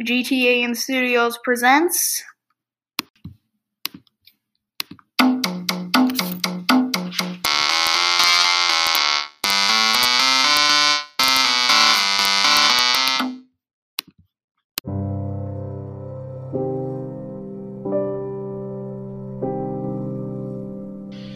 [0.00, 2.24] GTA in Studios presents.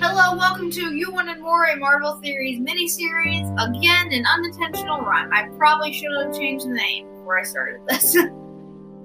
[0.01, 3.53] Hello, welcome to You Wanted More, a Marvel Theories miniseries.
[3.63, 5.31] Again, an unintentional rhyme.
[5.33, 8.17] I probably should have changed the name before I started this.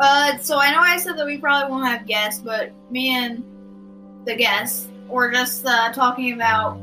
[0.02, 3.44] uh, so I know I said that we probably won't have guests, but me and
[4.26, 6.80] the guests were just uh, talking about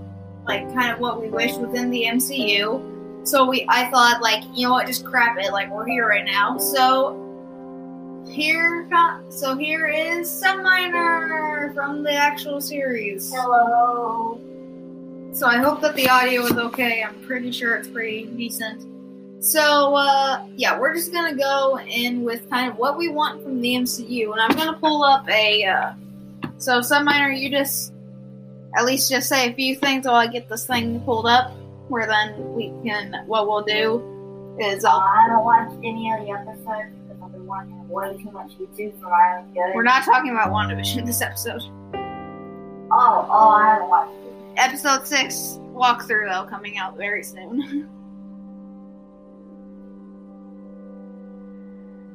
[0.47, 3.27] like kind of what we wish within the MCU.
[3.27, 5.53] So we, I thought like, you know what, just crap it.
[5.53, 6.59] Like we're here right now.
[6.59, 7.25] So
[8.29, 8.89] here,
[9.31, 13.33] so here is Subminer from the actual series.
[13.35, 14.41] Hello.
[15.33, 17.03] So I hope that the audio is okay.
[17.03, 18.98] I'm pretty sure it's pretty decent.
[19.41, 23.61] So uh, yeah, we're just gonna go in with kind of what we want from
[23.61, 25.65] the MCU, and I'm gonna pull up a.
[25.65, 25.93] Uh,
[26.59, 27.93] so Subminer, you just
[28.77, 31.53] at least just say a few things while I get this thing pulled up.
[31.89, 36.33] Where then we can what we'll do is I'll, I haven't watched any of the
[36.33, 39.75] episodes because I've been watching way too much YouTube for my own good.
[39.75, 41.63] we're not talking about WandaVision this episode.
[42.91, 44.33] Oh, oh, I haven't watched it.
[44.57, 47.89] Episode six walkthrough though coming out very soon.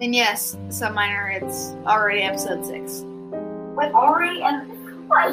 [0.01, 3.03] and yes, Subminer, it's already episode six.
[3.75, 4.41] Wait, already?
[4.41, 4.69] And
[5.07, 5.31] why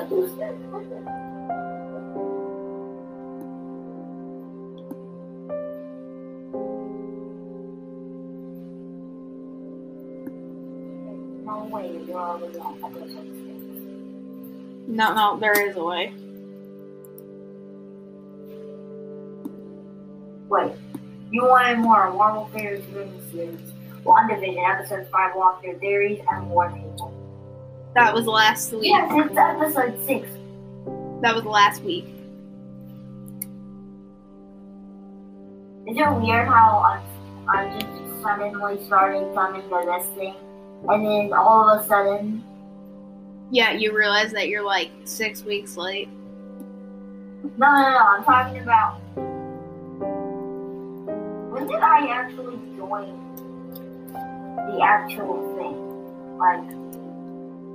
[11.44, 13.40] No way, you're already on episode six.
[14.86, 16.12] No, no, there is a way.
[20.48, 20.72] Wait,
[21.30, 23.72] you wanted more Marvel Theories miniseries,
[24.04, 27.12] WandaVision episode 5 walkthrough theories, and more people.
[27.94, 28.84] That was last week.
[28.84, 30.28] Yes, it's episode 6.
[31.22, 32.06] That was last week.
[35.86, 37.00] Is it weird how
[37.48, 40.34] I'm, I'm just suddenly starting coming to this thing,
[40.88, 42.44] and then all of a sudden,
[43.50, 46.08] Yeah, you realize that you're like six weeks late.
[47.42, 49.00] no, no, no, I'm talking about
[51.50, 53.49] when did I actually join
[54.68, 56.68] the actual thing, like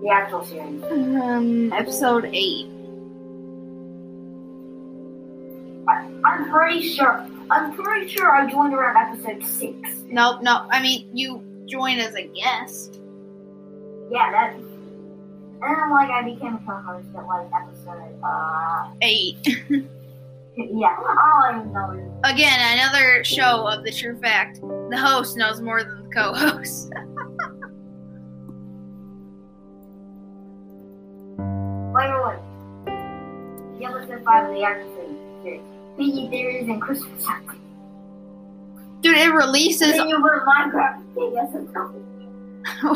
[0.02, 0.84] the actual series?
[1.22, 2.68] Um, episode eight.
[5.88, 7.28] I, I'm pretty sure.
[7.50, 9.78] I'm pretty sure I joined around episode six.
[10.08, 10.68] Nope, no.
[10.72, 13.00] I mean, you joined as a guest.
[14.12, 14.56] Yeah, that.
[14.56, 18.20] And then, like, I became a co-host at like episode.
[18.24, 19.38] Uh, Eight.
[20.58, 22.22] yeah, I don't even know.
[22.24, 24.60] Again, another show of the true fact.
[24.90, 26.92] The host knows more than the co-host.
[31.94, 33.80] Wait, wait, wait.
[33.80, 34.96] The episode five of the actual
[35.44, 35.62] series.
[35.98, 37.58] PG theories and Christmas chocolate.
[39.02, 39.94] Dude, it releases.
[39.94, 41.02] Then you were Minecraft.
[41.18, 42.04] Okay, yes, it's coming.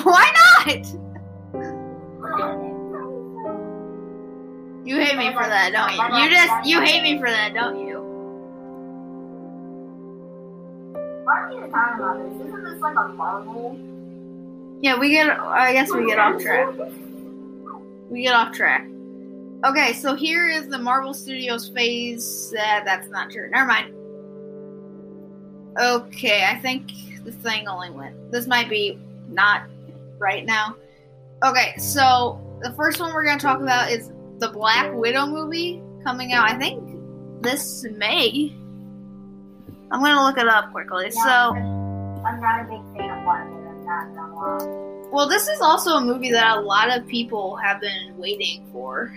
[0.04, 0.32] Why
[0.66, 0.86] not?
[4.86, 6.24] You hate me for that, don't you?
[6.24, 7.99] You just you hate me for that, don't you?
[13.16, 13.78] Marvel?
[14.82, 15.30] Yeah, we get.
[15.30, 16.70] I guess we get off track.
[18.10, 18.88] We get off track.
[19.66, 22.54] Okay, so here is the Marvel Studios phase.
[22.58, 23.50] Uh, that's not true.
[23.50, 23.94] Never mind.
[25.78, 26.92] Okay, I think
[27.24, 28.32] this thing only went.
[28.32, 29.64] This might be not
[30.18, 30.76] right now.
[31.44, 35.82] Okay, so the first one we're going to talk about is the Black Widow movie
[36.04, 36.82] coming out, I think,
[37.42, 38.56] this May.
[39.92, 41.12] I'm to look it up quickly.
[41.12, 41.20] So.
[41.22, 43.70] I'm not a big fan of Black Widow.
[43.86, 45.10] Not gonna.
[45.12, 49.12] Well, this is also a movie that a lot of people have been waiting for.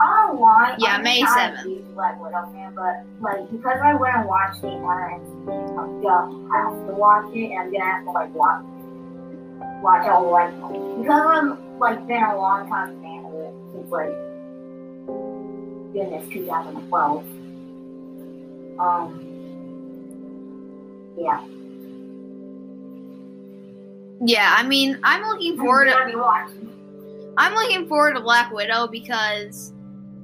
[0.00, 0.76] I why.
[0.78, 1.60] Yeah, I'm May 7th.
[1.60, 6.00] a huge Black Widow fan, but like because I went and watched entire MCU, I'm
[6.00, 8.64] gonna have to watch it, and I'm gonna have to like watch
[9.82, 10.52] watch all like
[11.00, 14.14] because I'm like been a long time fan of it since like
[15.92, 17.24] goodness 2012.
[18.78, 19.29] Um,
[21.20, 21.46] yeah.
[24.22, 25.86] Yeah, I mean, I'm looking forward.
[25.86, 27.34] To.
[27.38, 29.72] I'm looking forward to Black Widow because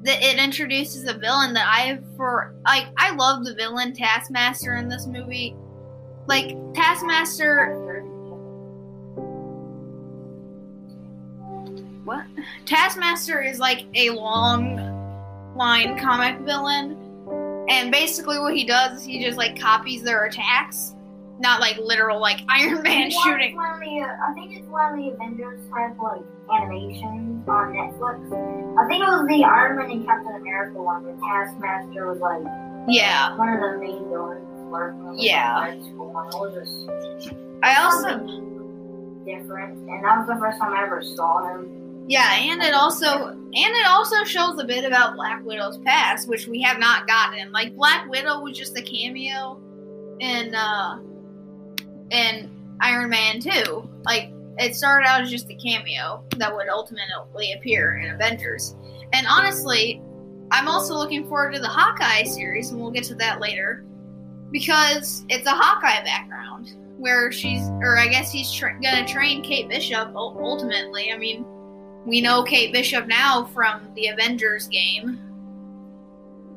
[0.04, 2.86] it introduces a villain that I have for like.
[2.98, 5.56] I love the villain Taskmaster in this movie.
[6.26, 8.02] Like Taskmaster,
[12.04, 12.24] what?
[12.66, 14.76] Taskmaster is like a long
[15.56, 16.96] line comic villain,
[17.68, 20.94] and basically what he does is he just like copies their attacks
[21.38, 23.56] not like literal like Iron Man It's shooting.
[23.56, 26.22] One of the, I think it's one of the Avengers type like
[26.52, 28.24] animations on Netflix.
[28.78, 32.42] I think it was the Iron Man and Captain America one where Taskmaster was like
[32.88, 34.42] Yeah, one of the main villains.
[35.16, 35.60] Yeah.
[35.60, 36.88] the Red Skull, It was
[37.20, 38.18] just I also
[39.24, 41.85] different, and that was the first time I ever saw him.
[42.08, 46.46] Yeah, and it also and it also shows a bit about Black Widow's past, which
[46.46, 47.50] we have not gotten.
[47.52, 49.60] Like Black Widow was just a cameo
[50.20, 50.98] in uh
[52.10, 52.50] in
[52.80, 53.90] Iron Man 2.
[54.04, 58.76] Like it started out as just a cameo that would ultimately appear in Avengers.
[59.12, 60.00] And honestly,
[60.50, 63.84] I'm also looking forward to the Hawkeye series, and we'll get to that later,
[64.50, 69.68] because it's a Hawkeye background where she's, or I guess he's tra- gonna train Kate
[69.68, 71.12] Bishop ultimately.
[71.12, 71.44] I mean,
[72.06, 75.18] we know Kate Bishop now from the Avengers game,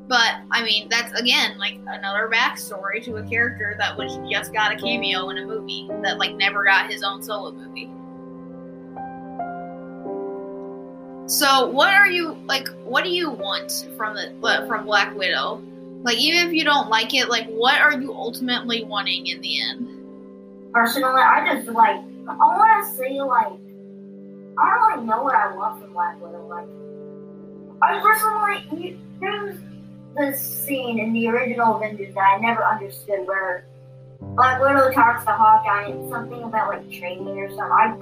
[0.07, 4.72] but I mean, that's again like another backstory to a character that was just got
[4.72, 7.90] a cameo in a movie that like never got his own solo movie.
[11.28, 12.68] So, what are you like?
[12.86, 15.62] What do you want from the uh, from Black Widow?
[16.01, 19.62] Like, even if you don't like it, like, what are you ultimately wanting in the
[19.62, 20.74] end?
[20.74, 21.98] Personally, I just like
[22.28, 23.54] I want to see like
[24.60, 26.46] I don't really know what I want from Black Widow.
[26.48, 26.66] Like,
[27.82, 29.58] I personally you, there's
[30.18, 33.66] this scene in the original Avengers that I never understood where
[34.36, 37.72] Black Widow talks to Hawkeye and something about like training or something.
[37.72, 37.98] I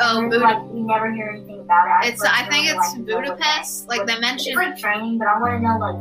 [0.00, 2.10] Oh, Buda- like we never hear anything about it.
[2.12, 3.88] it's I think it's like, Budapest.
[3.88, 5.96] Like what- they It's mentioned, like training, but I want to know like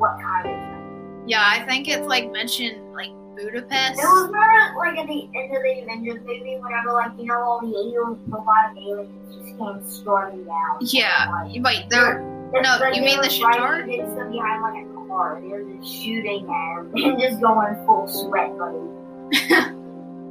[0.00, 1.24] what kind of training.
[1.26, 4.00] yeah, I think it's like mentioned like Budapest.
[4.00, 7.40] It was more like at the end of the Avengers movie, whenever like you know
[7.40, 10.78] all the aliens, robotic aliens just came storming down.
[10.80, 12.18] Yeah, Like, wait, they're
[12.52, 13.84] they- no, like, you mean the Shintar?
[13.84, 15.40] against them behind like a car.
[15.40, 19.76] They were just shooting at him and just going full sweat, buddy.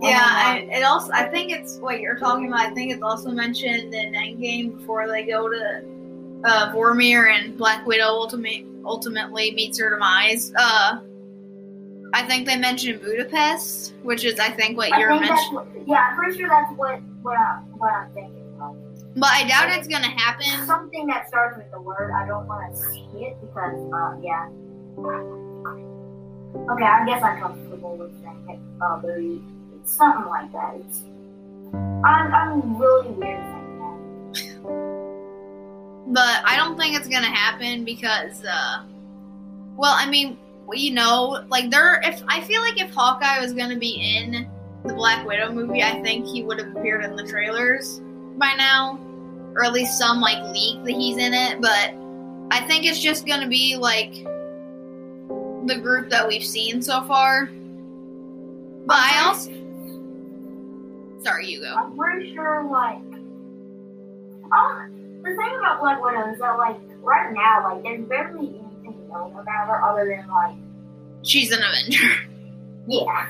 [0.01, 1.11] Yeah, I, it also.
[1.11, 2.61] I think it's what you're talking about.
[2.61, 5.83] I think it's also mentioned in Endgame before they go to
[6.45, 10.53] uh, Vormir and Black Widow ultimate, ultimately meets her demise.
[10.57, 10.99] Uh,
[12.13, 15.85] I think they mentioned Budapest, which is I think what I you're mentioning.
[15.85, 18.35] yeah, I'm pretty sure that's what what, I, what I'm thinking.
[18.61, 18.75] Of.
[19.15, 20.65] But I doubt it's gonna happen.
[20.65, 22.11] Something that starts with the word.
[22.11, 24.47] I don't want to see it because, uh, yeah.
[26.71, 28.59] Okay, I guess I'm comfortable with saying it.
[28.81, 28.99] Uh,
[29.79, 30.75] it's something like that.
[30.75, 31.03] It's.
[31.73, 34.73] I'm I'm really weird saying that.
[36.07, 38.83] but I don't think it's gonna happen because, uh,
[39.75, 40.37] well, I mean,
[40.73, 42.01] you know, like there.
[42.03, 44.49] If I feel like if Hawkeye was gonna be in
[44.85, 48.01] the Black Widow movie, I think he would have appeared in the trailers
[48.37, 48.99] by now,
[49.55, 51.61] or at least some like leak that he's in it.
[51.61, 51.93] But
[52.51, 54.13] I think it's just gonna be like
[55.67, 57.49] the group that we've seen so far.
[58.85, 59.51] But I also,
[61.23, 61.75] sorry, you go.
[61.75, 62.97] I'm pretty sure, like,
[64.51, 68.59] um, the thing about Black Widow is that, like, right now, like, there's barely
[69.11, 70.55] about her other than, like,
[71.21, 72.15] She's an Avenger,
[72.87, 73.27] yeah,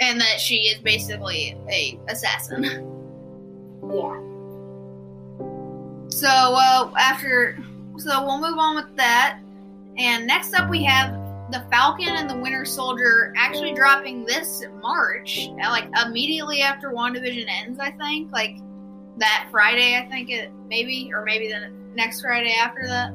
[0.00, 2.64] and that she is basically a assassin.
[3.84, 4.22] yeah.
[6.08, 7.58] So uh, after,
[7.98, 9.40] so we'll move on with that.
[9.98, 11.12] And next up, we have
[11.52, 17.78] the Falcon and the Winter Soldier actually dropping this March, like immediately after WandaVision ends.
[17.78, 18.56] I think, like
[19.18, 19.96] that Friday.
[19.96, 23.12] I think it maybe, or maybe the next Friday after that.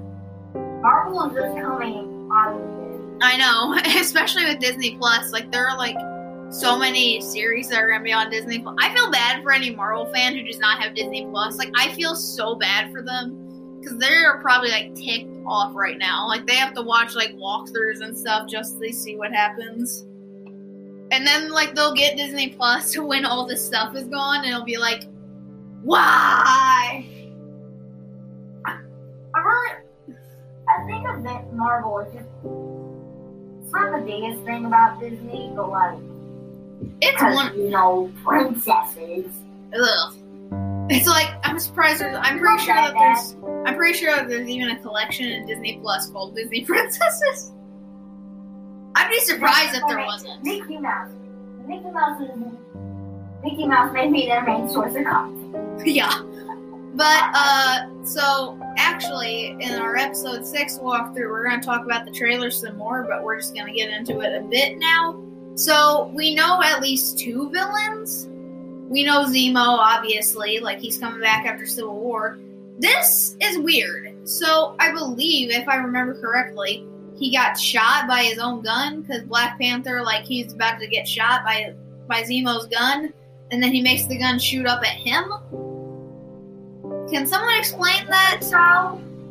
[0.81, 3.19] Marvel is just coming on.
[3.21, 5.31] I know, especially with Disney Plus.
[5.31, 5.95] Like there are like
[6.51, 8.75] so many series that are gonna be on Disney Plus.
[8.79, 11.57] I feel bad for any Marvel fan who does not have Disney Plus.
[11.57, 16.27] Like I feel so bad for them because they're probably like ticked off right now.
[16.27, 20.07] Like they have to watch like walkthroughs and stuff just to see what happens.
[21.11, 24.65] And then like they'll get Disney Plus when all this stuff is gone, and it'll
[24.65, 25.03] be like,
[25.83, 27.05] why?
[30.69, 32.25] I think of that Marvel is just.
[33.63, 35.97] It's not the biggest thing about Disney, but like,
[37.01, 37.57] It's one.
[37.57, 39.25] you know, princesses.
[39.73, 40.13] Ugh.
[40.89, 42.01] It's like I'm surprised.
[42.01, 43.35] There's, I'm pretty sure that there's.
[43.65, 47.51] I'm pretty sure that there's even a collection in Disney Plus called Disney Princesses.
[48.95, 50.43] I'd be surprised if there wasn't.
[50.43, 51.11] Mickey Mouse.
[51.65, 52.29] Mickey Mouse is.
[53.43, 55.81] Mickey Mouse may be their main source of content.
[55.87, 56.21] yeah.
[56.93, 62.51] But uh, so actually, in our episode six walkthrough, we're gonna talk about the trailer
[62.51, 65.23] some more, but we're just gonna get into it a bit now.
[65.55, 68.27] So we know at least two villains.
[68.89, 72.39] We know Zemo, obviously, like he's coming back after Civil War.
[72.79, 74.27] This is weird.
[74.27, 76.85] So I believe, if I remember correctly,
[77.17, 81.07] he got shot by his own gun because Black Panther, like he's about to get
[81.07, 81.73] shot by
[82.07, 83.13] by Zemo's gun,
[83.51, 85.31] and then he makes the gun shoot up at him.
[87.11, 88.39] Can someone explain that?
[88.41, 88.57] So,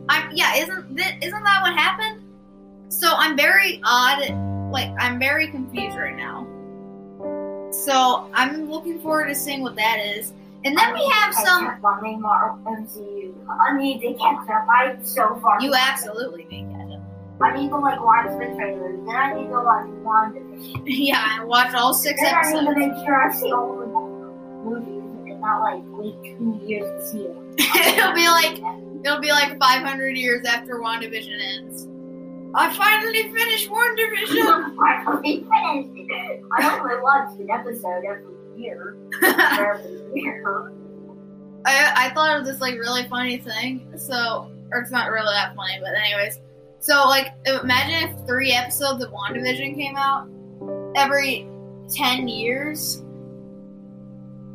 [0.09, 2.23] I'm yeah, isn't th- isn't that what happened?
[2.89, 4.21] So I'm very odd,
[4.71, 6.47] like I'm very confused right now.
[7.73, 10.33] So I'm looking forward to seeing what that is.
[10.65, 11.81] And then we have some.
[11.81, 13.33] Funding Marvel MCU.
[13.49, 14.67] I need to catch up.
[14.69, 15.59] I'm so far.
[15.63, 17.01] You absolutely may catch up.
[17.41, 18.99] I need to like watch the trailers.
[19.07, 20.83] Then I need to watch WandaVision.
[20.87, 22.77] Yeah, I watched all six Then I need to episodes.
[22.99, 23.87] make sure I see all the
[24.69, 25.00] movies
[25.51, 27.55] not like wait two years to see them.
[27.59, 28.59] It'll be like
[29.05, 31.89] it'll be like 500 years after WandaVision ends.
[32.55, 34.77] I finally finished WandaVision.
[34.83, 36.43] I finally finished it.
[36.59, 38.97] I only watch an episode every year.
[39.23, 40.73] every year.
[41.65, 43.93] I, I thought of this like really funny thing.
[43.97, 46.41] So, or it's not really that funny, but anyways.
[46.81, 50.29] So, like, imagine if three episodes of WandaVision came out
[50.97, 51.47] every
[51.95, 53.03] 10 years,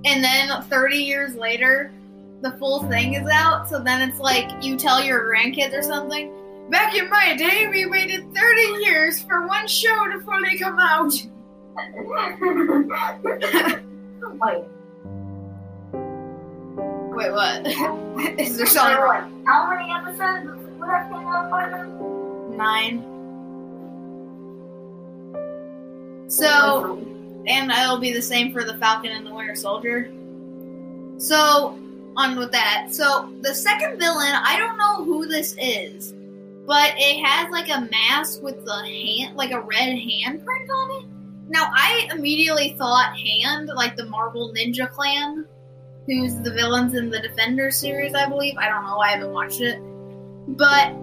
[0.05, 1.91] and then 30 years later,
[2.41, 3.67] the full thing is out.
[3.67, 6.31] So then it's like you tell your grandkids or something.
[6.69, 11.13] Back in my day, we waited 30 years for one show to fully come out.
[14.41, 14.65] Wait,
[17.15, 17.65] Wait, what?
[18.39, 19.43] is there something wrong?
[19.45, 20.47] how many episodes
[20.77, 21.69] would have been out by?
[22.57, 23.03] Nine.
[26.27, 27.14] So,
[27.47, 30.11] and it'll be the same for the Falcon and the Winter Soldier.
[31.17, 31.79] So,
[32.17, 32.87] on with that.
[32.91, 36.13] So, the second villain, I don't know who this is,
[36.65, 41.09] but it has like a mask with the hand, like a red handprint on it.
[41.47, 45.45] Now, I immediately thought Hand, like the Marvel Ninja Clan,
[46.07, 48.57] who's the villains in the Defenders series, I believe.
[48.57, 49.79] I don't know, I haven't watched it.
[50.47, 50.93] But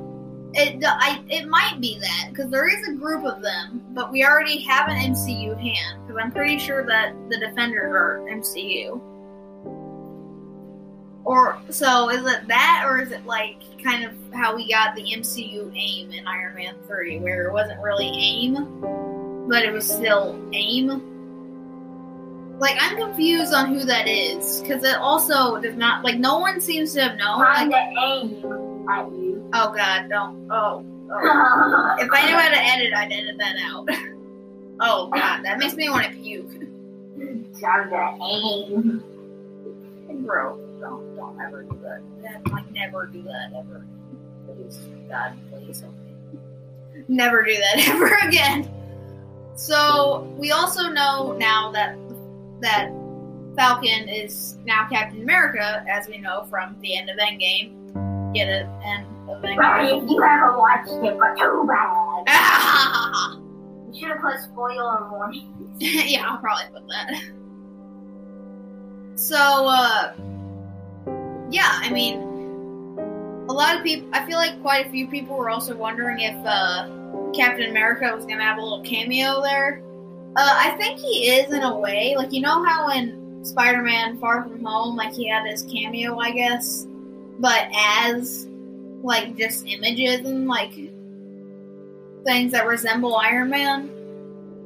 [0.54, 4.25] it, I, it might be that because there is a group of them, but we
[4.25, 9.00] already have an MCU hand because I'm pretty sure that the Defenders are MCU.
[11.25, 15.02] Or so is it that, or is it like kind of how we got the
[15.02, 18.54] MCU aim in Iron Man three, where it wasn't really aim,
[19.49, 21.09] but it was still aim.
[22.59, 26.61] Like I'm confused on who that is because it also does not like no one
[26.61, 27.38] seems to have known.
[27.38, 29.48] Like, to aim at you.
[29.52, 30.50] oh god, don't.
[30.50, 31.96] Oh, oh.
[32.00, 33.88] If I knew how to edit, I'd edit that out.
[34.84, 36.50] Oh god, that makes me want to puke.
[36.50, 39.04] To aim.
[40.24, 42.00] Bro, don't don't ever do that.
[42.22, 43.86] that like never do that ever.
[44.46, 46.40] Please, God, please help me.
[47.06, 48.68] Never do that ever again.
[49.54, 51.96] So we also know now that
[52.60, 52.90] that
[53.56, 57.81] Falcon is now Captain America, as we know from the end of Endgame.
[58.34, 58.66] Get it?
[58.84, 59.56] End of Sorry
[59.88, 60.04] Endgame.
[60.04, 62.24] if you haven't watched it, but too bad.
[62.28, 63.38] Ah!
[63.92, 65.52] You should have put spoiler warning.
[65.78, 67.12] yeah, I'll probably put that.
[69.16, 70.14] So, uh,
[71.50, 72.22] yeah, I mean,
[73.50, 76.34] a lot of people, I feel like quite a few people were also wondering if,
[76.46, 76.88] uh,
[77.34, 79.82] Captain America was gonna have a little cameo there.
[80.36, 82.14] Uh, I think he is in a way.
[82.16, 86.18] Like, you know how in Spider Man Far From Home, like, he had his cameo,
[86.18, 86.86] I guess,
[87.42, 88.46] but as,
[89.02, 90.72] like, just images and, like,
[92.25, 93.90] things that resemble Iron Man?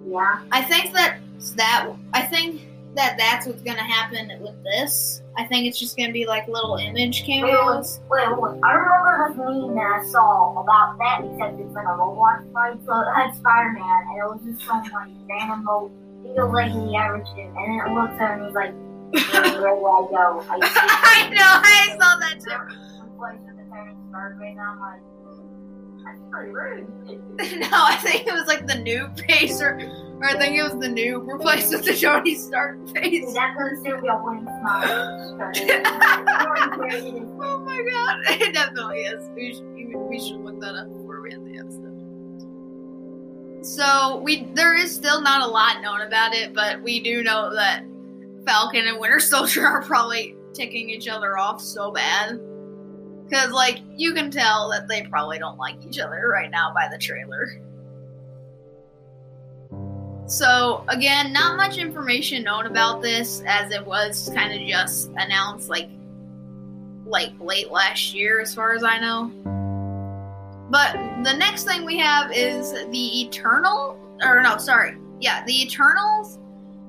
[0.07, 0.41] Yeah.
[0.53, 1.19] I think that
[1.57, 5.23] that I think that that's what's gonna happen with this.
[5.37, 8.01] I think it's just gonna be like little image cameos.
[8.11, 8.61] Wait, wait.
[8.63, 12.79] I remember this meme that I saw about that, except it's like a Roblox fight.
[12.87, 15.91] So it had Spider Man, and it was just some like random mode.
[16.23, 18.73] He goes like in the average and then it looks at him and he's like,
[18.73, 18.86] "Where do
[19.17, 22.61] I go?" I I know, I saw that too.
[27.59, 29.79] No, I think it was like the new face, or,
[30.21, 33.35] or I think it was the new replaced with the Tony Stark face.
[37.39, 39.29] Oh my god, it definitely is.
[39.35, 39.65] We should,
[40.09, 41.93] we should look that up before we end the episode.
[43.65, 47.55] So we there is still not a lot known about it, but we do know
[47.55, 47.85] that
[48.47, 52.41] Falcon and Winter Soldier are probably ticking each other off so bad.
[53.31, 56.89] Cause like you can tell that they probably don't like each other right now by
[56.89, 57.61] the trailer.
[60.27, 65.69] So again, not much information known about this as it was kind of just announced
[65.69, 65.89] like
[67.05, 69.31] like late last year as far as I know.
[70.71, 74.97] But the next thing we have is the Eternal or no, sorry.
[75.21, 76.39] Yeah, the Eternals.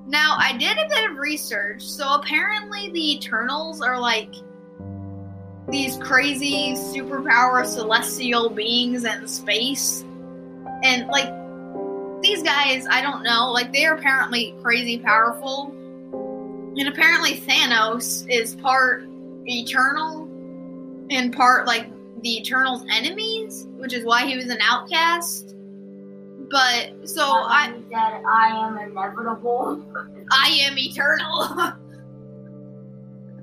[0.08, 1.84] Now, I did a bit of research.
[1.84, 4.34] So apparently the Eternals are like
[5.68, 10.04] these crazy superpower celestial beings in space.
[10.84, 11.28] And like
[12.22, 15.72] these guys, I don't know, like they're apparently crazy powerful.
[16.78, 19.04] And apparently Thanos is part
[19.46, 20.24] eternal
[21.10, 21.90] and part like
[22.22, 25.56] the Eternal's enemies, which is why he was an outcast.
[26.50, 29.84] But so I He said, I am inevitable.
[30.32, 31.74] I am eternal.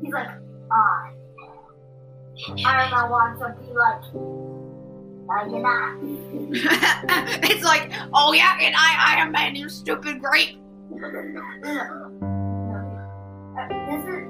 [0.03, 0.29] He's like,
[0.71, 1.11] I.
[2.67, 4.03] Iron Man wants to be like,
[5.27, 5.97] no, you're not.
[7.45, 10.59] it's like, oh yeah, and I I am Man, you stupid grape.
[10.91, 11.13] This is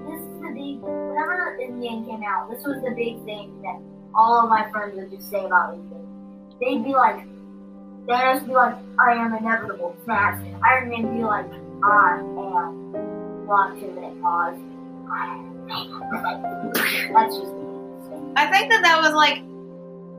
[0.07, 0.81] this is the big.
[0.83, 3.81] Whenever Indian came out, this was the big thing that
[4.15, 6.07] all of my friends would just say about Endgame.
[6.61, 7.27] They'd be like,
[8.07, 10.41] Thanos be like, "I am inevitable." Smash.
[10.63, 11.51] Iron Man be like,
[11.83, 12.85] "I am."
[13.79, 14.57] Two minute pause.
[17.13, 17.53] That's just.
[18.37, 19.43] I think that that was like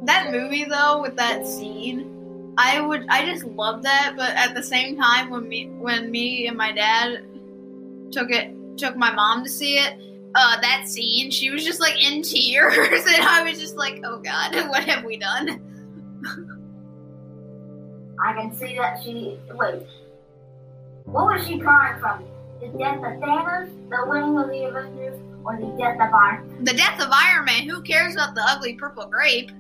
[0.06, 2.54] that movie though with that scene.
[2.58, 6.48] I would I just love that, but at the same time when me when me
[6.48, 7.25] and my dad
[8.12, 9.94] took it took my mom to see it,
[10.36, 12.77] uh that scene, she was just like in tears
[13.08, 15.62] and I was just like, "Oh god, what have we done?"
[18.24, 19.38] I can see that she.
[19.54, 19.84] Wait.
[21.06, 22.26] What was she crying from?
[22.60, 26.48] The death of Thanos, the winning of the Avengers, or the death of Iron?
[26.48, 26.64] Man?
[26.64, 29.52] The death of Iron Man, who cares about the ugly purple grape?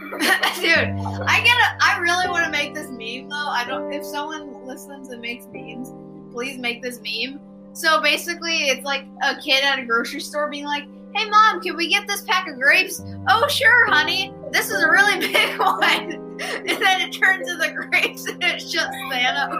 [0.00, 3.48] Dude, I gotta I really want to make this meme though.
[3.48, 5.92] I don't if someone listens and makes memes,
[6.32, 7.40] please make this meme.
[7.72, 11.76] So basically it's like a kid at a grocery store being like, Hey mom, can
[11.76, 13.02] we get this pack of grapes?
[13.28, 14.32] Oh sure, honey.
[14.50, 16.29] This is a really big one.
[16.40, 19.50] And then it turns into grapes and it shuts Thanos.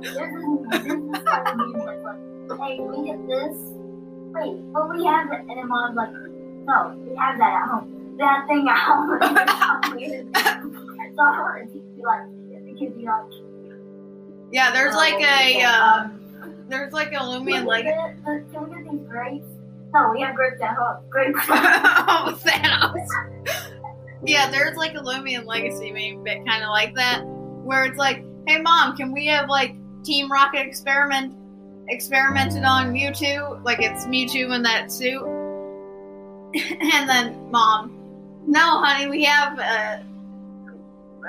[0.00, 3.56] this is, this is kind of mean, like, like, hey, we get this.
[4.32, 5.40] Wait, but we have it.
[5.40, 8.16] And then mom's like, no, we have that at home.
[8.18, 9.18] That thing at home.
[11.16, 11.22] so
[11.56, 13.32] it'd be like, it could be like,
[14.52, 16.08] Yeah, there's like a uh,
[16.68, 19.46] there's like a Loomian like can we get these grapes?
[19.94, 21.04] No, we have grapes at home.
[21.08, 21.38] Grapes.
[21.48, 23.08] oh, Thanos.
[24.26, 28.24] Yeah, there's like a Loomian Legacy meme bit kind of like that, where it's like,
[28.48, 31.34] "Hey, mom, can we have like Team Rocket experiment
[31.88, 33.64] experimented on Mewtwo?
[33.64, 35.22] Like it's Mewtwo in that suit."
[36.80, 37.92] and then mom,
[38.48, 40.04] "No, honey, we have a,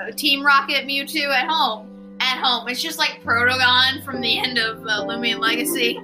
[0.00, 1.86] uh, Team Rocket Mewtwo at home."
[2.20, 6.00] At home, it's just like Protogon from the end of uh, Loomian Legacy.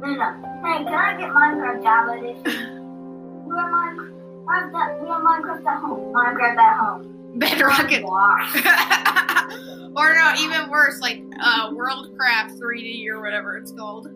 [0.00, 0.16] No.
[0.62, 3.44] Hey, can I get Minecraft Java edition?
[3.48, 4.19] We have Minecraft.
[4.50, 6.12] We have Minecraft at home.
[6.12, 7.16] Minecraft at home.
[7.38, 7.90] Bedrock.
[8.02, 9.92] Wow.
[9.96, 14.08] or no, even worse, like uh, Worldcraft 3D or whatever it's called.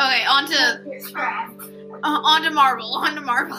[0.00, 1.52] Okay, on to It's crap.
[1.60, 3.58] uh, on to Marvel, on to Marvel.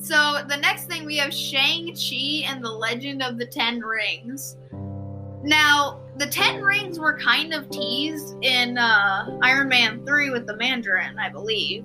[0.00, 4.56] So the next thing we have Shang-Chi and the Legend of the Ten Rings.
[5.44, 10.56] Now, the Ten Rings were kind of teased in uh, Iron Man 3 with the
[10.56, 11.84] Mandarin, I believe.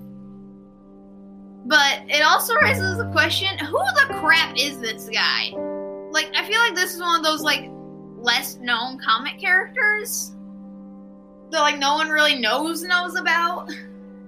[1.65, 5.49] But it also raises the question, who the crap is this guy?
[6.11, 7.69] Like, I feel like this is one of those, like,
[8.17, 10.31] less known comic characters
[11.51, 13.69] that, like, no one really knows knows about.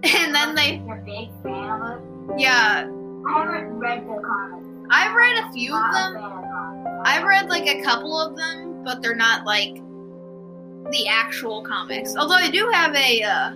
[0.03, 2.39] And then they, You're a big fan of it.
[2.39, 4.87] yeah, I haven't read the comics.
[4.89, 6.13] I've read a few of them.
[6.15, 7.01] fan of comics.
[7.09, 12.15] I've read like a couple of them, but they're not like the actual comics.
[12.15, 13.53] Although I do have a uh,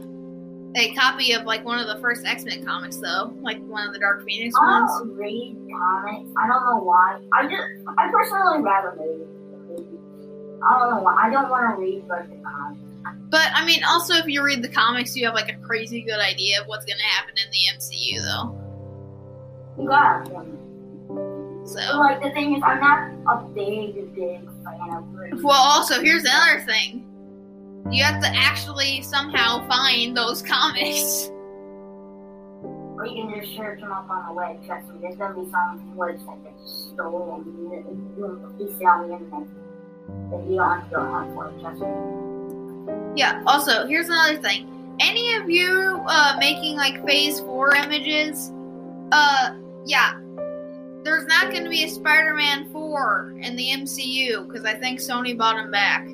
[0.75, 3.93] a copy of like one of the first X Men comics, though, like one of
[3.93, 4.91] the Dark Phoenix I ones.
[4.99, 6.29] don't read comics.
[6.37, 7.19] I don't know why.
[7.33, 7.63] I just,
[7.97, 9.27] I personally rather read.
[10.67, 11.15] I don't know why.
[11.19, 12.81] I don't want to read like the comics.
[13.29, 16.19] But I mean, also if you read the comics, you have like a crazy good
[16.19, 18.61] idea of what's gonna happen in the MCU, though.
[19.81, 20.57] You got them.
[21.07, 26.01] But So, like the thing is, I'm not a big, big fan of well, also
[26.01, 27.05] here's the other thing:
[27.91, 31.29] you have to actually somehow find those comics.
[32.97, 34.65] Or you can just search them up on the web.
[34.65, 37.43] Trust me, there's gonna be some website that's stolen.
[38.17, 39.47] You you see on the internet.
[40.31, 41.61] That you don't have to go hunt for it.
[41.61, 41.87] Trust me.
[43.15, 43.43] Yeah.
[43.45, 44.71] Also, here's another thing.
[44.99, 48.51] Any of you uh, making like Phase Four images,
[49.11, 50.13] uh, yeah,
[51.03, 55.37] there's not going to be a Spider-Man Four in the MCU because I think Sony
[55.37, 56.07] bought him back.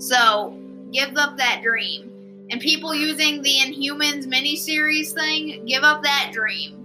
[0.00, 0.58] So
[0.92, 2.10] give up that dream.
[2.50, 6.84] And people using the Inhumans miniseries thing, give up that dream.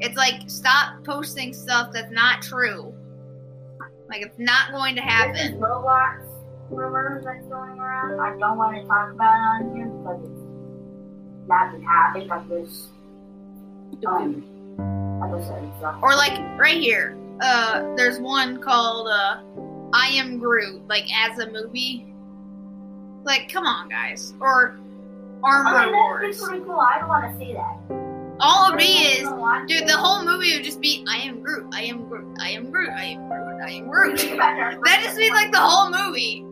[0.00, 2.92] It's like stop posting stuff that's not true.
[4.08, 5.58] Like it's not going to happen.
[5.58, 6.26] Roblox
[6.68, 8.20] rumors that's going around.
[8.20, 12.88] I don't want to talk about it on here because it's not topic of this
[14.06, 14.44] um,
[15.22, 15.72] episodes.
[15.80, 15.96] So.
[16.02, 19.40] Or like right here, uh, there's one called uh,
[19.92, 22.06] "I Am Groot," like as a movie.
[23.24, 24.32] Like, come on, guys.
[24.40, 24.78] Or
[25.42, 26.40] Armor oh, that'd Wars.
[26.42, 26.80] pretty cool.
[26.80, 27.76] I'd want to see that.
[28.42, 31.42] All it would be is, Dude, dude, the whole movie would just be "I am
[31.42, 35.18] Groot, I am Groot, I am Groot, I am Groot, I am Groot." That just
[35.18, 36.46] be like the whole movie.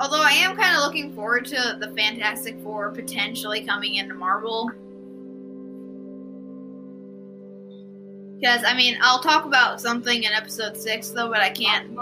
[0.00, 4.70] Although I am kind of looking forward to the Fantastic Four potentially coming into Marvel.
[8.40, 11.96] Because, I mean, I'll talk about something in episode 6, though, but I can't.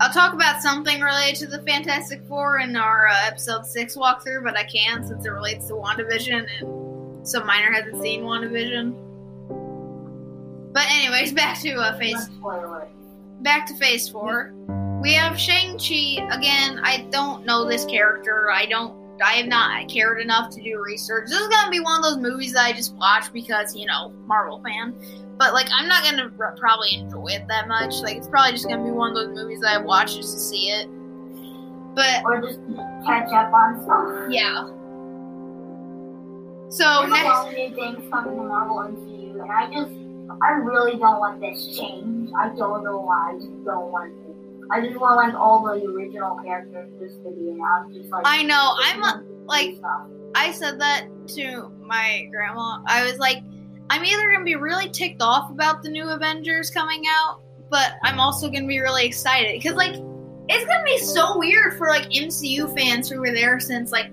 [0.00, 4.42] I'll talk about something related to the Fantastic Four in our uh, episode 6 walkthrough,
[4.42, 8.92] but I can't since it relates to WandaVision, and so Minor hasn't seen WandaVision.
[10.72, 12.28] But, anyways, back to uh, Phase
[13.42, 14.52] back to phase four.
[15.02, 16.24] We have Shang-Chi.
[16.30, 18.50] Again, I don't know this character.
[18.52, 21.28] I don't I have not cared enough to do research.
[21.28, 24.10] This is gonna be one of those movies that I just watch because, you know,
[24.26, 24.94] Marvel fan.
[25.38, 27.94] But like I'm not gonna r- probably enjoy it that much.
[28.02, 30.40] Like it's probably just gonna be one of those movies that I watch just to
[30.40, 30.88] see it.
[31.94, 32.58] But Or just
[33.06, 34.30] catch up on stuff.
[34.30, 34.68] yeah.
[36.70, 39.92] So There's a next lot of new things coming to Marvel MCU, and I just,
[40.42, 42.30] I really don't want this change.
[42.38, 43.32] I don't know why.
[43.34, 44.14] I just don't want.
[44.72, 47.94] I just want like all the original characters just to be announced.
[47.96, 49.76] Just like I know, I'm a- like-
[50.34, 51.06] I said that
[51.36, 52.78] to my grandma.
[52.86, 53.42] I was like,
[53.90, 58.18] I'm either gonna be really ticked off about the new Avengers coming out, but I'm
[58.18, 59.60] also gonna be really excited.
[59.60, 59.94] Because like
[60.48, 64.10] it's gonna be so weird for like MCU fans who were there since like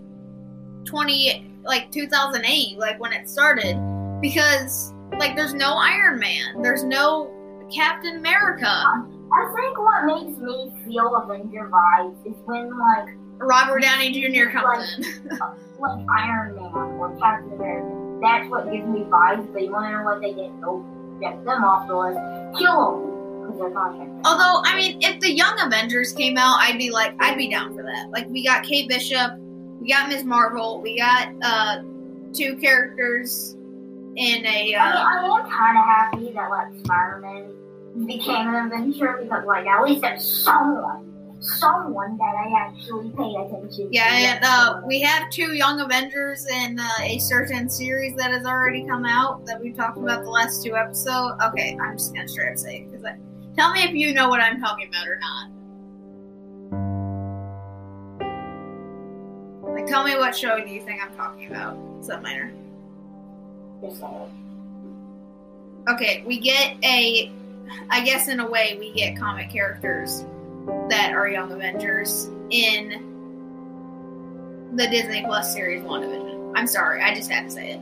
[0.86, 3.76] 20 like 2008, like when it started,
[4.22, 7.32] because like there's no Iron Man, there's no
[7.74, 14.12] Captain America, I think what makes me feel Avenger vibes is when like Robert Downey
[14.12, 14.50] Jr.
[14.50, 15.38] comes in.
[15.80, 18.20] like Iron Man or Captain America.
[18.22, 19.52] That's what gives me vibes.
[19.54, 20.54] But you want to know what they get?
[20.56, 20.86] Nope.
[21.22, 22.60] Get them off the list.
[22.60, 24.26] Kill them because they're contract.
[24.26, 27.74] Although, I mean, if the Young Avengers came out, I'd be like, I'd be down
[27.76, 28.10] for that.
[28.10, 29.38] Like, we got Kate Bishop,
[29.80, 30.24] we got Ms.
[30.24, 31.82] Marvel, we got uh
[32.34, 33.56] two characters
[34.15, 37.54] in a I mean, uh, I am kind of happy that like Spider-Man
[38.06, 43.89] became an Avenger because like at least there's someone, someone that I actually pay attention
[43.89, 43.89] to.
[43.91, 48.45] yeah, and uh, we have two Young Avengers in uh, a certain series that has
[48.45, 51.41] already come out that we talked about the last two episodes.
[51.43, 53.15] Okay, I'm just gonna straight up say it because I,
[53.56, 55.49] tell me if you know what I'm talking about or not.
[59.73, 61.78] Like, tell me what show do you think I'm talking about?
[62.02, 62.52] Sub minor.
[63.82, 65.86] Just saying.
[65.88, 67.32] okay, we get a,
[67.90, 70.26] I guess in a way, we get comic characters
[70.90, 73.06] that are Young Avengers in
[74.76, 76.54] the Disney Plus series WandaVision.
[76.56, 77.80] I'm sorry, I just had to say it.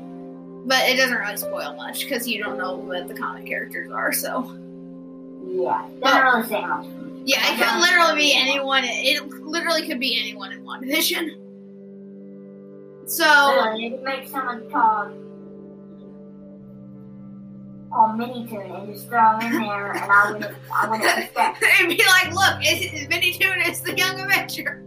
[0.67, 4.11] But it doesn't really spoil much because you don't know what the comic characters are,
[4.11, 4.53] so.
[5.45, 6.85] Yeah, doesn't really say much.
[7.25, 11.37] Yeah, it could literally be anyone, it literally could be anyone in WandaVision.
[13.05, 15.26] So, could make someone called
[17.97, 21.61] oh Mini Toon and just throw in there, and I wouldn't, I wouldn't suspect.
[21.63, 24.83] it'd be like, look, it's, Vinny Toon is the Young Avenger.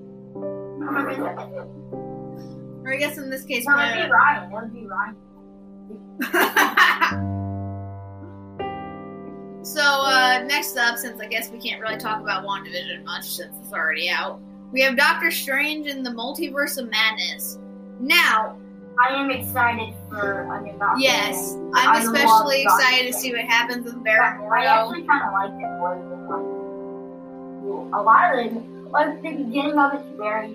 [2.83, 4.51] Or I guess in this case, No, my- it'd be Ryan.
[4.51, 5.17] It would be Ryan.
[9.65, 13.55] so uh, next up, since I guess we can't really talk about WandaVision much since
[13.63, 14.41] it's already out,
[14.73, 17.59] we have Doctor Strange in the Multiverse of Madness.
[17.99, 18.57] Now,
[18.99, 21.55] I am excited for a new Doctor yes.
[21.75, 25.55] I'm I especially excited to see what happens with Baron I actually kind of liked
[25.55, 26.61] it more than like
[27.93, 28.91] a lot of it.
[28.91, 30.49] Like the beginning of it's very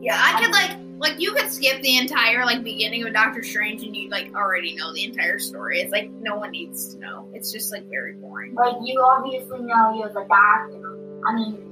[0.00, 3.82] Yeah, I could like like you could skip the entire like beginning of Doctor Strange
[3.82, 5.80] and you like already know the entire story.
[5.80, 7.28] It's like no one needs to know.
[7.34, 8.54] It's just like very boring.
[8.54, 10.98] like you obviously know he was a doctor.
[11.26, 11.66] I mean,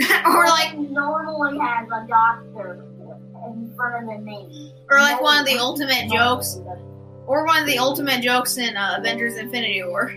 [0.26, 2.84] or like normally has a doctor
[4.90, 6.58] or like one of the ultimate jokes
[7.26, 10.12] or one of the ultimate jokes in uh, Avengers Infinity War.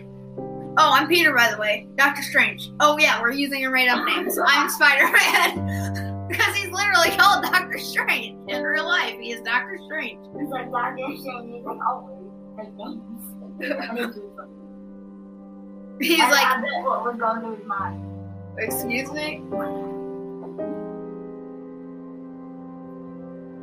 [0.80, 1.88] Oh, I'm Peter, by the way.
[1.95, 2.69] Doctor Strange.
[2.80, 4.38] Oh, yeah, we're using your made up names.
[4.45, 6.28] I'm Spider Man.
[6.28, 9.15] because he's literally called Doctor Strange in real life.
[9.19, 10.19] He is Doctor Strange.
[10.39, 11.56] He's like Doctor Strange.
[11.56, 13.23] He's like, oh, like names.
[13.60, 14.47] And it's just like,
[16.00, 18.04] He's I- like, what was going through his mind.
[18.60, 19.41] excuse me?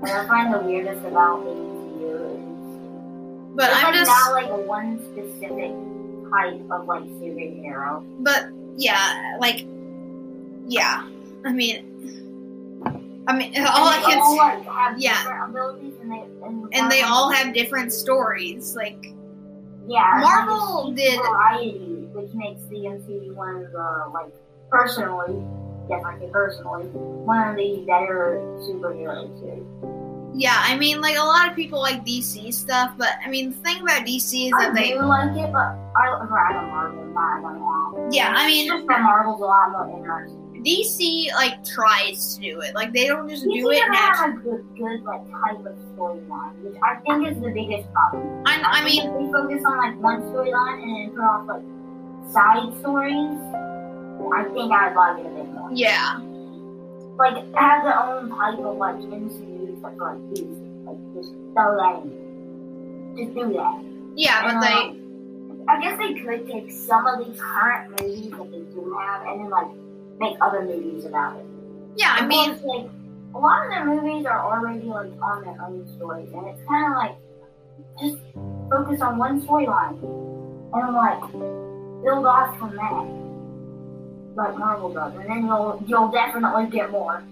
[0.05, 4.11] What I find the weirdest about MCU is But I'm like just.
[4.11, 5.73] not like one specific
[6.31, 8.05] type of like superhero.
[8.19, 9.64] But, yeah, like,
[10.67, 11.09] yeah.
[11.47, 11.95] I mean,
[13.27, 15.23] I mean, all I can all like have yeah.
[15.23, 18.77] different abilities and they and, and they all have different stories.
[18.77, 19.07] Like
[19.87, 24.33] yeah, Marvel did- variety, which makes the MCU one of the like
[24.69, 25.43] personally,
[25.90, 29.66] I say personally, one of the better superheroes too.
[30.35, 33.57] yeah, I mean like a lot of people like DC stuff, but I mean the
[33.57, 37.42] thing about DC is I that they do like it, but I rather Marvel, not
[37.42, 38.09] Marvel.
[38.11, 40.40] Yeah, I mean- just that Marvel's a lot more interesting.
[40.64, 42.75] DC like tries to do it.
[42.75, 44.16] Like they don't just do it naturally.
[44.16, 48.42] have a good, good like type of storyline, which I think is the biggest problem.
[48.47, 51.47] I, I mean, think if we focus on like one storyline and then put off
[51.47, 51.62] like
[52.33, 53.37] side stories,
[54.35, 55.70] I think I'd like it a bit more.
[55.72, 56.18] yeah,
[57.18, 62.03] Like have their own type of like MCU stuff like these, like just throw that
[62.03, 63.14] in.
[63.16, 63.85] Just do that.
[64.16, 68.31] yeah, but And, they um, I guess they could take some of these current movies
[68.31, 69.68] that they do have and then like
[70.18, 71.46] make other movies about it.
[71.96, 72.90] yeah, I mean, course, like
[73.35, 76.92] a lot of their movies are already like on their own stories, and it's kind
[76.92, 77.16] of like
[78.00, 78.18] just
[78.70, 79.96] focus on one storyline
[80.74, 81.20] and like
[82.03, 83.05] build off from that,
[84.35, 87.23] like Marvel does, and then you'll you'll definitely get more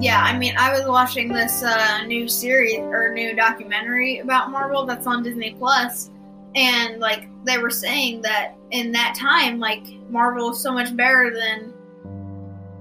[0.00, 4.84] yeah, I mean, I was watching this uh, new series or new documentary about Marvel
[4.86, 6.10] that's on Disney Plus,
[6.54, 11.32] and like they were saying that in that time, like Marvel is so much better
[11.34, 11.72] than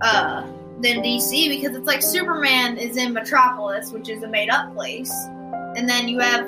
[0.02, 0.42] uh
[0.82, 5.14] than DC because it's like Superman is in Metropolis, which is a made up place,
[5.76, 6.48] and then you have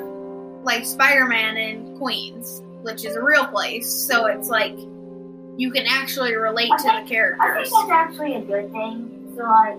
[0.64, 3.90] like Spider Man in Queens, which is a real place.
[3.90, 4.76] So it's like
[5.58, 7.40] you can actually relate to the characters.
[7.40, 9.34] I think that's actually a good thing.
[9.36, 9.78] So like.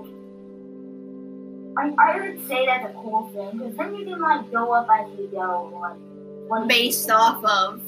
[1.77, 4.87] I, I would say that's a cool thing because then you can like go up
[4.91, 5.95] as you go, like
[6.49, 7.79] what based off of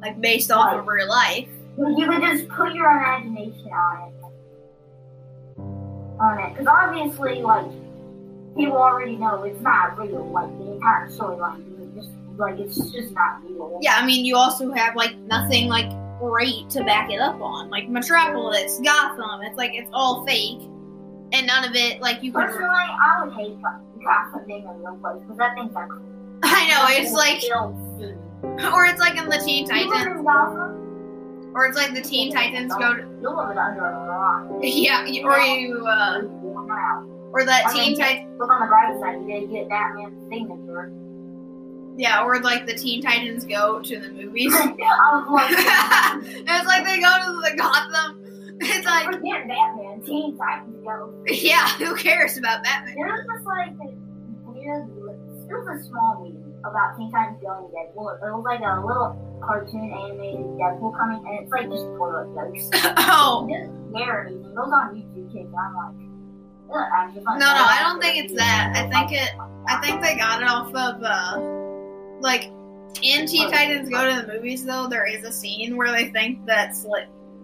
[0.00, 1.48] like based off of real life.
[1.76, 5.60] You can just put your imagination on it.
[6.20, 6.52] On it.
[6.54, 7.70] Because obviously, like,
[8.56, 10.26] people already know it's not real.
[10.30, 11.94] Like, the entire storyline.
[11.94, 13.78] Just, like, it's just not real.
[13.82, 17.70] Yeah, I mean you also have like nothing like great to back it up on.
[17.70, 20.60] Like Metropolis, Gotham, it's like it's all fake.
[21.32, 24.96] And none of it like you Personally, can I would hate Gotham being a real
[24.96, 25.22] place.
[25.22, 25.92] Because I think that's
[26.42, 27.42] I know, it's like
[28.74, 30.24] or it's like in the Teen Titans
[31.54, 34.46] or it's like the Teen Titans go to You live under a rock.
[34.62, 36.22] Yeah, or you uh
[37.32, 40.92] or that I Teen Titans Look on the bright side, you did get Batman's signature.
[41.98, 44.54] Yeah, or like the Teen Titans go to the movies.
[44.54, 45.50] I was like,
[46.48, 48.24] it's like they go to the Gotham.
[48.60, 51.12] It's like forget Batman, Teen Titans go.
[51.26, 52.94] yeah, who cares about Batman?
[52.94, 53.74] There was just like
[54.46, 58.14] weird, it was a small meeting about Teen Titans Go and Deadpool.
[58.22, 62.70] It was like a little cartoon animated Deadpool coming, and it's like just toilet jokes.
[63.10, 63.46] Oh.
[63.48, 64.44] It doesn't scare anything.
[64.44, 65.50] It goes on YouTube kids.
[65.50, 65.98] I'm like,
[66.70, 68.72] ugh, I'm just like, No, no, I don't think it's that.
[68.76, 69.30] I think it.
[69.66, 71.58] I think they got it off of uh,
[72.20, 72.50] like
[73.02, 74.64] in Teen Titans Go to the movies.
[74.64, 76.94] Though there is a scene where they think that Sl-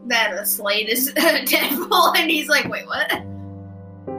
[0.07, 3.11] that a Slade is Deadpool, and he's like, "Wait, what?"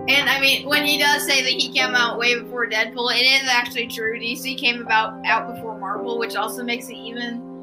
[0.08, 3.24] And I mean, when he does say that he came out way before Deadpool, it
[3.24, 4.20] is actually true.
[4.20, 7.56] DC came about out before Marvel, which also makes it even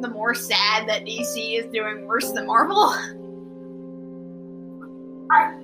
[0.00, 2.76] the more sad that DC is doing worse than Marvel.
[5.30, 5.54] I,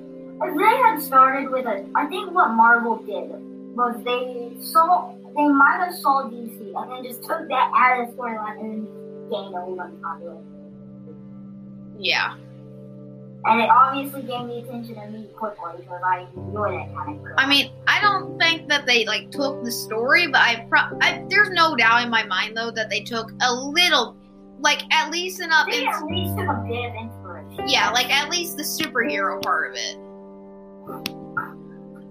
[0.42, 3.30] If they had started with a, I think what Marvel did
[3.76, 8.08] was they saw, they might have saw DC and then just took that out of
[8.08, 8.86] the storyline and
[9.30, 10.46] gained a bunch of popularity.
[11.98, 12.34] Yeah.
[13.44, 17.24] And it obviously gained the attention of me quickly because I enjoy that kind of
[17.24, 17.40] crap.
[17.40, 21.24] I mean, I don't think that they like took the story, but I, pro- I
[21.30, 24.16] there's no doubt in my mind though that they took a little,
[24.58, 25.68] like at least enough.
[25.70, 27.66] they ins- at least took a bit of inspiration.
[27.66, 29.96] yeah, like at least the superhero part of it.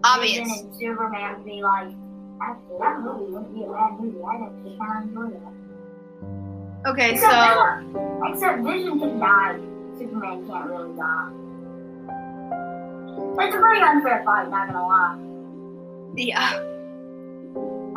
[0.04, 0.50] Obvious.
[0.80, 1.90] Superman be like,
[2.42, 4.20] actually, that movie wouldn't be a bad movie.
[4.24, 5.54] I actually kind of enjoy that.
[6.92, 9.60] Okay, Except, so except Vision can die.
[9.98, 11.32] Superman can't really die.
[13.46, 15.18] It's a pretty unfair fight, not gonna lie.
[16.16, 16.60] yeah,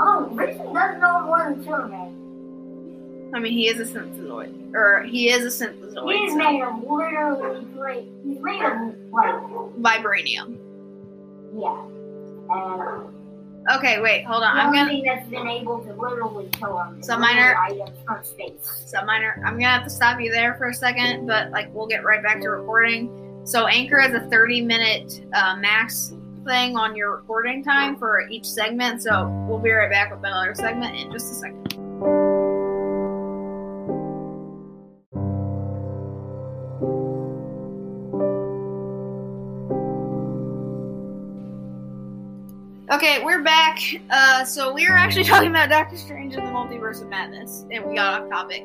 [0.01, 2.11] Although Vision doesn't know more than Superman.
[3.35, 6.13] I mean he is a synthezoid, or he is a synthezoid.
[6.19, 8.05] He's so- made of literally great.
[8.25, 9.35] He's made of like
[9.81, 10.59] Vibranium.
[11.57, 11.83] yeah.
[12.51, 13.15] And
[13.77, 14.57] Okay, wait, hold on.
[14.57, 18.22] the I'm gonna that's been able to literally kill him is So minor- items from
[18.25, 18.85] space.
[18.87, 19.40] so minor.
[19.46, 22.22] I'm gonna have to stop you there for a second, but like we'll get right
[22.22, 23.40] back to recording.
[23.44, 26.12] So Anchor has a 30 minute uh, max
[26.44, 29.03] thing on your recording time for each segment.
[29.03, 31.82] So we'll be right back with another segment in just a second.
[43.03, 43.81] Okay, we're back.
[44.11, 47.85] Uh, so we were actually talking about Doctor Strange and the Multiverse of Madness, and
[47.85, 48.65] we got off topic.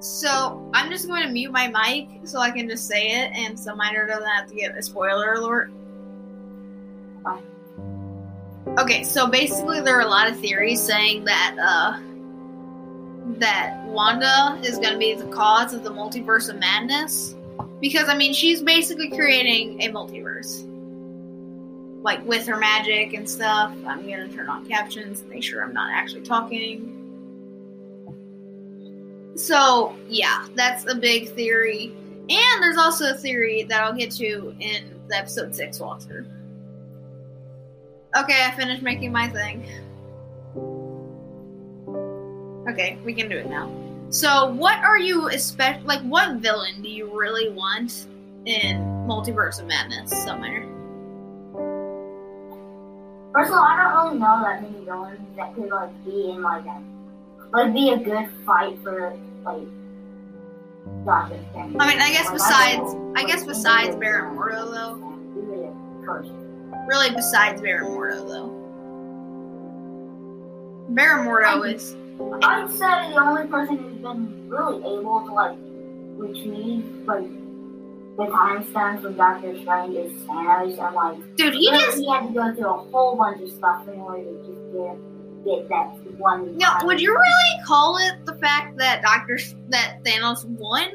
[0.00, 3.60] So I'm just going to mute my mic so I can just say it, and
[3.60, 5.70] so Miner doesn't have to get a spoiler alert.
[8.78, 12.00] Okay, so basically there are a lot of theories saying that uh,
[13.38, 17.34] that Wanda is going to be the cause of the Multiverse of Madness,
[17.82, 20.67] because I mean she's basically creating a multiverse
[22.02, 23.70] like with her magic and stuff.
[23.86, 26.94] I'm gonna turn on captions, make sure I'm not actually talking.
[29.36, 31.92] So yeah, that's a big theory.
[32.28, 36.26] And there's also a theory that I'll get to in the episode six walkthrough.
[38.16, 39.66] Okay, I finished making my thing.
[42.68, 43.70] Okay, we can do it now.
[44.10, 46.02] So, what are you especially like?
[46.02, 48.06] What villain do you really want
[48.46, 50.10] in Multiverse of Madness?
[50.24, 50.77] Somewhere.
[53.38, 56.42] First of all, I don't really know that many villains that could like be in
[56.42, 56.82] like a
[57.52, 59.62] like be a good fight for like
[61.06, 61.28] I
[61.86, 64.94] mean, I guess besides, I guess besides Baron Mordo though.
[65.36, 65.72] Really a
[66.04, 66.74] person.
[66.88, 68.48] Really, besides Baron Mordo though.
[70.88, 71.94] Baron Mordo is
[72.42, 75.56] I'd say the only person who's been really able to like
[76.16, 77.22] reach me, like
[78.18, 81.54] the time stone from Doctor Strange is Thanos, and like dude.
[81.54, 84.38] He just he had to go through a whole bunch of stuff in order to
[84.46, 85.86] just get get that
[86.18, 86.56] one.
[86.58, 86.68] no.
[86.84, 90.88] Would you really call it the fact that Doctor S- that Thanos won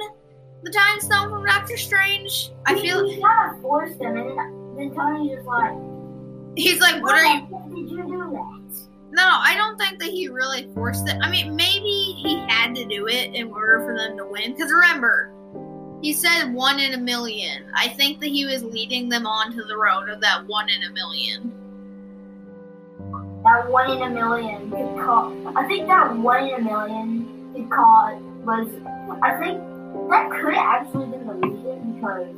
[0.63, 2.51] the Time Stone from Doctor Strange?
[2.65, 5.73] I He- feel he kind of forced him, and then Tony's just like,
[6.57, 7.47] he's like, what are you?
[7.73, 8.59] Did you do that?
[9.11, 11.15] No, I don't think that he really forced it.
[11.21, 14.53] I mean, maybe he had to do it in order for them to win.
[14.53, 15.31] Because remember,
[16.03, 17.63] he said one in a million.
[17.75, 20.91] I think that he was leading them onto the road of that one in a
[20.91, 21.51] million.
[23.43, 25.33] That one in a million could cause.
[25.55, 28.67] I think that one in a million could cause was.
[29.23, 29.59] I think
[30.09, 32.35] that could actually been the reason because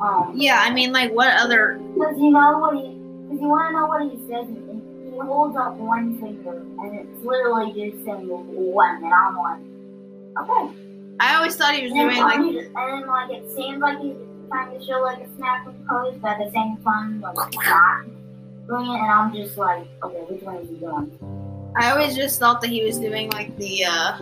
[0.00, 1.78] um Yeah, I mean, like, what other?
[1.94, 5.18] because you know what he because you want to know what he says and he
[5.20, 9.62] holds up one finger and it's literally just saying one and I'm like
[10.42, 10.83] okay
[11.20, 12.36] I always thought he was doing like.
[12.36, 14.16] And then like it seems like he's
[14.48, 18.04] trying to show like a snapping pose but at the same time like not
[18.66, 21.72] doing it and I'm just like okay which one is he doing?
[21.76, 23.84] I always just thought that he was doing like the.
[23.84, 24.18] uh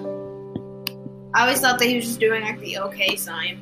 [1.34, 3.60] I always thought that he was just doing like the okay sign.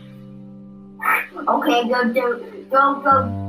[1.48, 3.46] Okay, go do, go, go.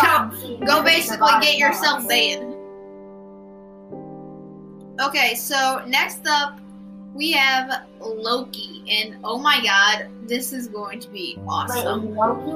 [0.00, 2.54] Go, go basically get yourself banned.
[5.00, 6.61] Okay, so next up
[7.14, 12.14] we have Loki, and oh my god, this is going to be awesome.
[12.14, 12.52] Loki?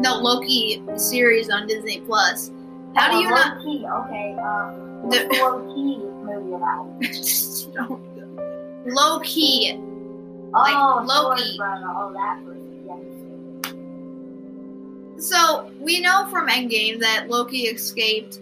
[0.00, 2.50] No, Loki series on Disney Plus.
[2.94, 3.58] How do Oh, you not?
[3.58, 6.86] Loki, okay, um, The- Loki movie about?
[8.86, 9.72] Low key.
[10.52, 11.58] Like oh, Loki.
[11.60, 12.60] Oh, that person.
[15.20, 18.40] So we know from Endgame that Loki escaped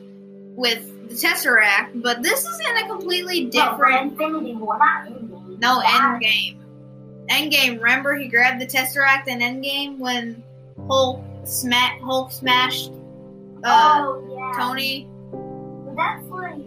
[0.57, 4.12] with the Tesseract, but this is in a completely No, different.
[4.12, 5.07] Infinity War, not.
[5.62, 6.59] No, That- Endgame.
[7.31, 7.81] Endgame.
[7.81, 10.42] Remember, he grabbed the Tesseract in Endgame when
[10.88, 12.90] Hulk sma- Hulk smashed
[13.64, 14.61] uh, oh, yeah.
[14.61, 15.09] Tony.
[15.31, 16.62] But that's like,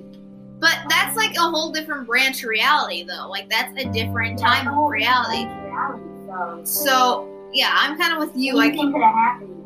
[0.60, 3.28] But that's like a whole different branch of reality, though.
[3.30, 5.46] Like that's a different time of reality.
[5.46, 7.30] reality, so.
[7.54, 8.54] Yeah, I'm kind of with you.
[8.56, 9.64] Like could have happened.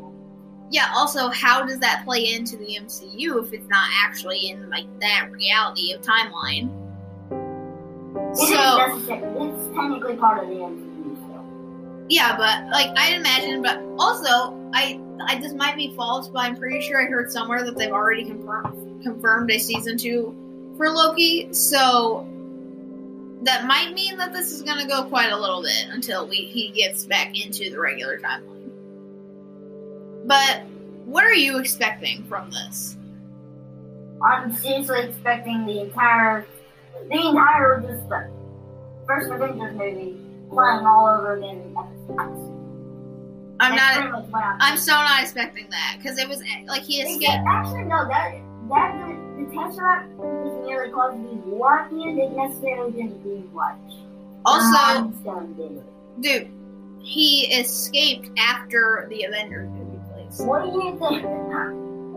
[0.70, 0.92] yeah.
[0.94, 5.28] Also, how does that play into the MCU if it's not actually in like that
[5.32, 6.68] reality of timeline?
[8.32, 9.02] It So.
[9.08, 10.90] It's technically part of the MCU
[12.10, 13.62] yeah, but like I'd imagine.
[13.62, 17.64] But also, I I this might be false, but I'm pretty sure I heard somewhere
[17.64, 20.34] that they've already confirmed confirmed a season two
[20.76, 21.54] for Loki.
[21.54, 22.26] So
[23.42, 26.70] that might mean that this is gonna go quite a little bit until we he
[26.70, 28.72] gets back into the regular timeline.
[30.26, 30.64] But
[31.04, 32.96] what are you expecting from this?
[34.20, 36.44] I'm seriously expecting the entire,
[37.08, 38.30] the entire just the
[39.06, 40.16] first Avengers movie
[40.50, 41.74] playing all over again.
[43.60, 44.28] I'm That's not.
[44.30, 44.78] what I'm.
[44.78, 47.44] So not expecting that because it was eh, like he escaped.
[47.46, 48.08] Actually, no.
[48.08, 48.34] That
[48.70, 52.18] that the, the Tesseract was merely causing the war at the end.
[52.18, 53.76] It necessarily didn't do much.
[54.46, 55.84] Also, Mind Stone did it.
[56.22, 56.50] dude,
[57.04, 60.40] he escaped after the Avengers movie plays.
[60.40, 61.24] What do you think?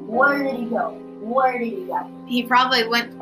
[0.08, 0.92] Where did he go?
[1.22, 2.10] Where did he go?
[2.26, 3.20] He probably went.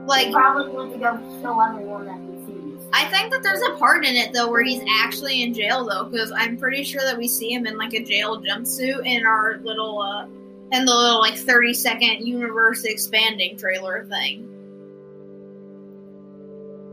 [0.00, 2.88] He Like, probably went to go kill everyone that he sees.
[2.92, 6.04] I think that there's a part in it though where he's actually in jail though,
[6.04, 9.58] because I'm pretty sure that we see him in like a jail jumpsuit in our
[9.62, 10.26] little uh
[10.72, 14.46] and the little like 30 second universe expanding trailer thing.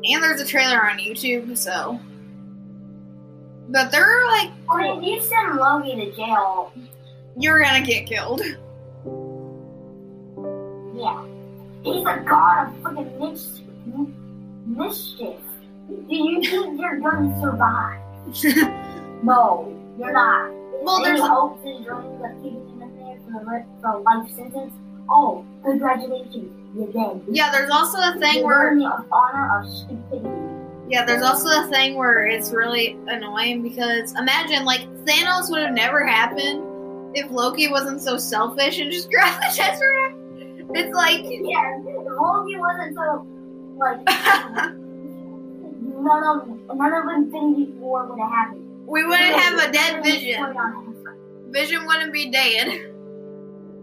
[0.05, 1.99] And there's a trailer on YouTube, so.
[3.69, 6.71] But they're like, mean, if you send Loki to jail,
[7.37, 8.41] you're gonna get killed.
[10.95, 11.25] yeah.
[11.93, 13.61] He's a god of freaking mis-
[14.65, 15.35] mischief.
[15.87, 18.01] Do you think you're gonna survive?
[19.23, 20.51] No, you're not.
[20.83, 23.89] Well, Any there's hopes and dreams of keeping him in there for the rest for
[23.93, 24.73] a life sentence.
[25.09, 27.21] Oh, congratulations, you're dead.
[27.29, 30.29] yeah, there's also a thing where of honor of stupidity.
[30.87, 35.73] Yeah, there's also a thing where it's really annoying because imagine like Thanos would have
[35.73, 36.61] never happened
[37.17, 40.13] if Loki wasn't so selfish and just grabbed the Tesseract.
[40.73, 41.79] It's like Yeah,
[42.19, 43.25] Loki wasn't so
[43.77, 43.99] like
[45.81, 48.87] none of none of Infinity War would have happened.
[48.87, 50.43] we wouldn't have a dead Vision.
[51.51, 51.85] Vision.
[51.85, 52.67] Wouldn't be dead.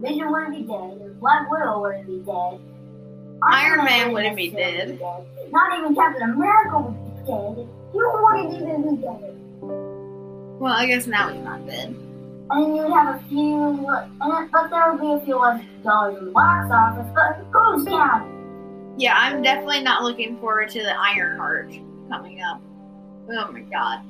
[0.01, 1.21] Vision wouldn't be dead.
[1.21, 2.61] Black Widow wouldn't be dead.
[3.43, 5.27] Iron Man wouldn't be necessarily dead.
[5.51, 7.69] Not even Captain America would be dead.
[7.95, 9.31] You wouldn't even be dead.
[10.61, 11.95] Well, I guess now he's not dead.
[12.51, 13.63] And you'd have a few,
[14.21, 17.11] and but there would be a few less dollars in the box office.
[17.15, 18.95] But who's counting?
[18.99, 21.73] Yeah, I'm definitely not looking forward to the Ironheart
[22.11, 22.61] coming up.
[23.31, 24.01] Oh my god.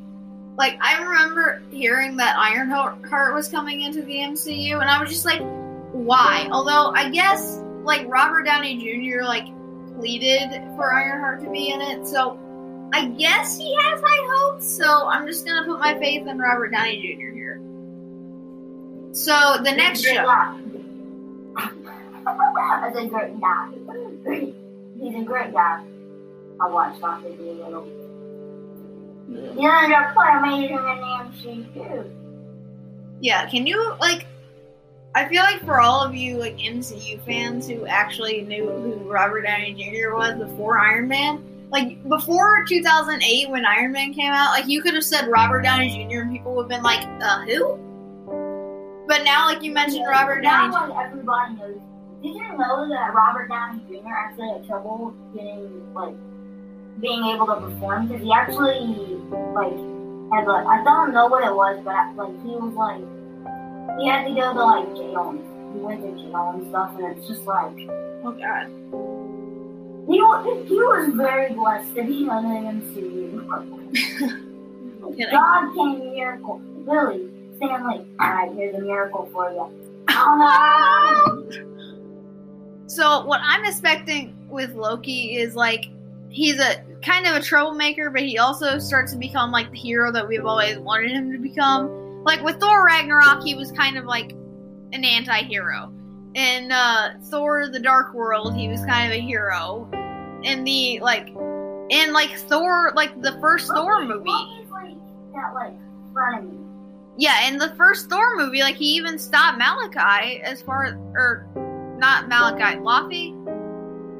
[0.57, 5.24] Like, I remember hearing that Ironheart was coming into the MCU, and I was just
[5.24, 5.41] like,
[5.93, 6.49] why?
[6.51, 9.47] Although, I guess, like, Robert Downey Jr., like,
[9.97, 12.39] pleaded for Ironheart to be in it, so
[12.93, 16.70] I guess he has high hopes, so I'm just gonna put my faith in Robert
[16.70, 17.35] Downey Jr.
[17.35, 17.61] here.
[19.15, 20.11] So, the next show.
[20.11, 20.25] great
[22.57, 22.81] guy.
[22.83, 23.71] That's a great guy.
[25.01, 25.85] He's a great guy.
[26.61, 27.89] I watched Doctor Dolittle.
[29.31, 32.11] Ended up quite amazing in the MCU.
[33.21, 34.27] Yeah, can you like?
[35.15, 39.43] I feel like for all of you like MCU fans who actually knew who Robert
[39.43, 40.15] Downey Jr.
[40.15, 44.95] was before Iron Man, like before 2008 when Iron Man came out, like you could
[44.95, 46.23] have said Robert Downey Jr.
[46.23, 47.79] and people would have been like, uh, who?
[49.07, 50.72] But now, like you mentioned, Robert Downey.
[50.72, 51.80] Now, like everybody knows.
[52.22, 54.09] Did you know that Robert Downey Jr.
[54.09, 56.14] actually had trouble getting like
[57.00, 58.80] being able to perform because he actually
[59.52, 59.76] like
[60.32, 63.02] had like I don't know what it was, but like he was like
[64.00, 65.30] he had to go to like jail.
[65.30, 67.76] and He went to jail and stuff, and it's just like
[68.24, 68.68] Oh God.
[70.09, 73.44] he was he was very blessed to be on the MCU.
[75.30, 77.28] God came miracle, really.
[77.57, 79.70] Stanley, all right, here's a miracle for you.
[80.09, 82.86] Oh no!
[82.86, 85.86] So what I'm expecting with Loki is like
[86.28, 90.11] he's a kind of a troublemaker, but he also starts to become like the hero
[90.12, 92.24] that we've always wanted him to become.
[92.24, 94.32] Like with Thor Ragnarok, he was kind of like
[94.92, 95.92] an anti-hero.
[96.34, 99.88] In uh, Thor: The Dark World, he was kind of a hero.
[100.42, 101.28] In the like,
[101.90, 104.96] in like Thor, like the first Thor Loki- movie, Loki's like
[105.34, 105.74] that, like
[106.12, 106.64] frenemy.
[107.17, 111.47] Yeah, in the first Thor movie, like he even stopped Malachi as far or
[111.99, 113.33] not Malachi, Laufey.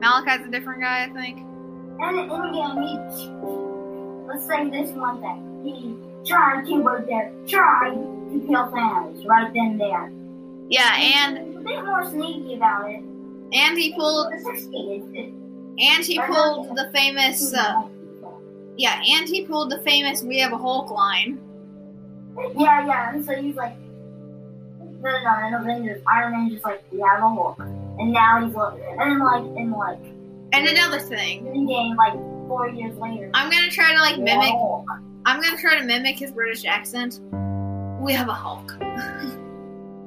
[0.01, 1.39] Malachi's a different guy, I think.
[2.01, 3.65] And in the
[4.27, 5.51] let's say this one thing.
[5.65, 5.97] He
[6.29, 10.13] tried to right there, tried to kill Thanos right then and there.
[10.69, 13.03] Yeah, and a bit more sneaky about it.
[13.53, 17.83] and he pulled and he pulled the famous uh,
[18.77, 21.39] yeah, and he pulled the famous "We have a Hulk" line.
[22.57, 23.13] Yeah, yeah.
[23.15, 23.77] And so he's like,
[24.81, 27.59] no, no, no, Avengers, Iron Man's just like, we have a Hulk.
[27.61, 29.99] And now he's like, and then like, in like,
[30.53, 32.15] And another thing, in game, like,
[32.49, 34.55] four years later, I'm gonna try to like we have a mimic.
[34.55, 34.87] Hulk.
[35.27, 37.21] I'm gonna try to mimic his British accent.
[38.01, 38.77] We have a Hulk.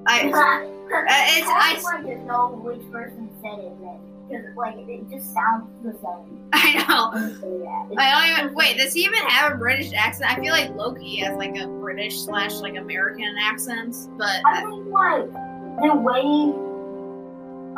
[0.09, 3.99] I it's- I- to know which person said it then.
[4.29, 6.49] Because, like, it just sounds the same.
[6.53, 7.11] I know.
[7.13, 7.87] when you say that.
[7.91, 8.77] It's I don't even wait.
[8.77, 10.31] Does he even have a British accent?
[10.31, 14.87] I feel like Loki has like a British slash like American accent, but I think,
[14.87, 15.31] like,
[15.81, 16.53] the way,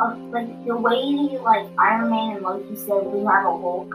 [0.00, 3.94] of, like, the way, like, Iron Man and Loki said we have a Hulk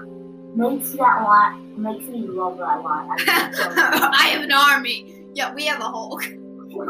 [0.55, 3.09] makes that line, makes me love that line.
[3.27, 5.25] I have an army.
[5.33, 6.23] Yeah, we have a Hulk.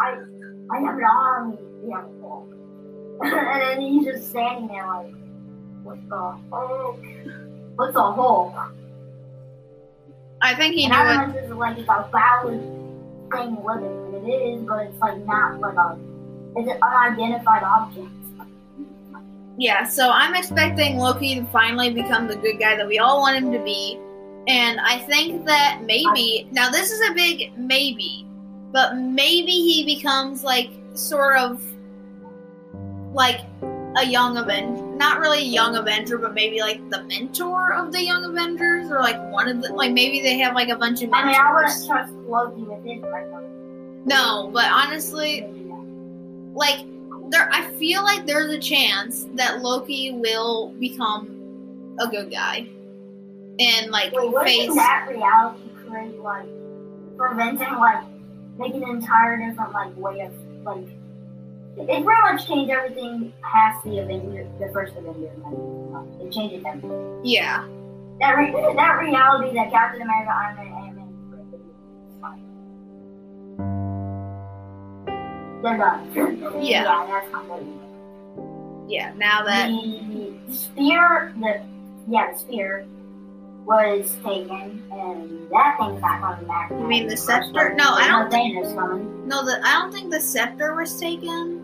[0.00, 0.18] I
[0.70, 1.58] I have an army.
[1.88, 2.53] Yeah, Hulk.
[3.22, 5.14] and then he's just standing there like,
[5.82, 7.04] what the Hulk?
[7.76, 8.54] What's a Hulk?
[10.40, 11.16] I think he and knew I it.
[11.16, 12.60] don't know if it's like it's a valid
[13.32, 15.98] thing living, and it is, but it's like not like a
[16.56, 18.08] it's an unidentified object.
[19.56, 23.36] Yeah, so I'm expecting Loki to finally become the good guy that we all want
[23.36, 23.98] him to be.
[24.46, 28.26] And I think that maybe, now this is a big maybe,
[28.72, 31.62] but maybe he becomes like sort of
[33.14, 33.40] like
[33.96, 34.82] a young Avenger.
[34.96, 39.00] Not really a young Avenger, but maybe like the mentor of the young Avengers, or
[39.00, 41.52] like one of the like maybe they have like a bunch of I mean, I
[41.54, 43.02] wouldn't trust Loki with his.
[44.06, 45.46] No, but honestly,
[46.54, 46.84] like
[47.30, 52.66] there, I feel like there's a chance that Loki will become a good guy,
[53.58, 54.74] and like Wait, face.
[54.74, 56.46] that reality create like
[57.16, 58.04] preventing like
[58.58, 60.32] make an entire different like way of
[60.64, 60.86] like
[61.76, 65.30] it pretty much changed everything past the Avenger, the first Avenger.
[65.38, 67.20] Like, it changes everything.
[67.24, 67.66] Yeah,
[68.20, 71.60] That re- that reality that Captain America, Iron Man, Ant Man created
[72.08, 72.42] is fine.
[75.62, 76.62] They're done.
[76.62, 76.82] Yeah.
[76.84, 77.64] yeah, that's
[78.86, 79.12] yeah.
[79.16, 81.60] Now that the spear, the
[82.08, 82.86] yeah, the spear
[83.64, 86.70] was taken, and that thing's not coming back.
[86.70, 87.74] You mean the scepter?
[87.74, 88.54] No, I don't think
[89.26, 91.63] no, the I don't think the scepter was taken.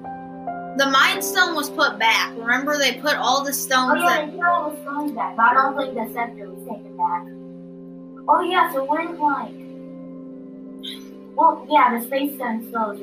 [0.76, 2.32] The Mind Stone was put back.
[2.36, 3.98] Remember, they put all the stones.
[3.98, 4.26] Oh stones yeah, that.
[4.26, 7.26] the hero was coming back, but I don't think the scepter was taken back.
[8.28, 9.52] Oh yeah, so when like,
[11.36, 13.02] well, yeah, the space stone still is,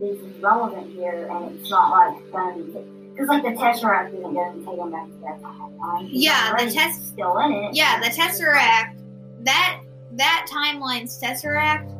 [0.00, 2.72] is relevant here, and it's not like going
[3.16, 6.08] because like the tesseract isn't going to take them back to that time.
[6.10, 7.74] Yeah, the Tess- still in it.
[7.74, 8.98] Yeah, the Tesseract.
[9.40, 9.80] That
[10.12, 11.95] that timeline's Tesseract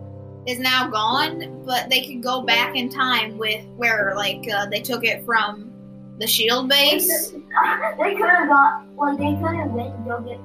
[0.47, 4.81] is now gone, but they could go back in time with where like uh, they
[4.81, 5.73] took it from
[6.19, 7.31] the Shield base.
[7.99, 10.41] They could have got, like, they could have went to go get.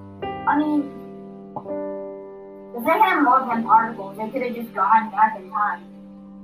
[0.47, 0.91] I mean,
[2.75, 5.83] if they had more than particles, they could have just gone back in time.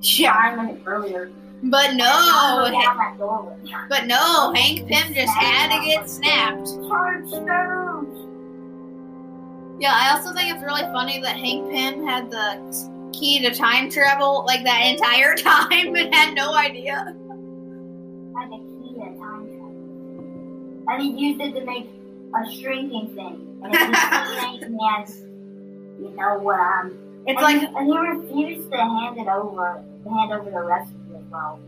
[0.02, 1.32] Yeah, minutes earlier.
[1.64, 3.56] but no, go down that doorway.
[3.90, 6.68] but no, Hank Pym just had to get snapped.
[6.88, 8.24] Charge stones.
[9.80, 13.90] Yeah, I also think it's really funny that Hank Pym had the key to time
[13.90, 17.16] travel like that entire time and had no idea.
[18.36, 20.86] Had the key to time travel.
[20.90, 21.90] And he used it to make
[22.36, 23.60] a shrinking thing.
[23.64, 25.20] And it shrinking as,
[26.00, 26.98] you know what I'm.
[27.26, 30.64] It's and like he, and he refused to hand it over, to hand over the
[30.64, 31.22] rest of it.
[31.30, 31.60] Well,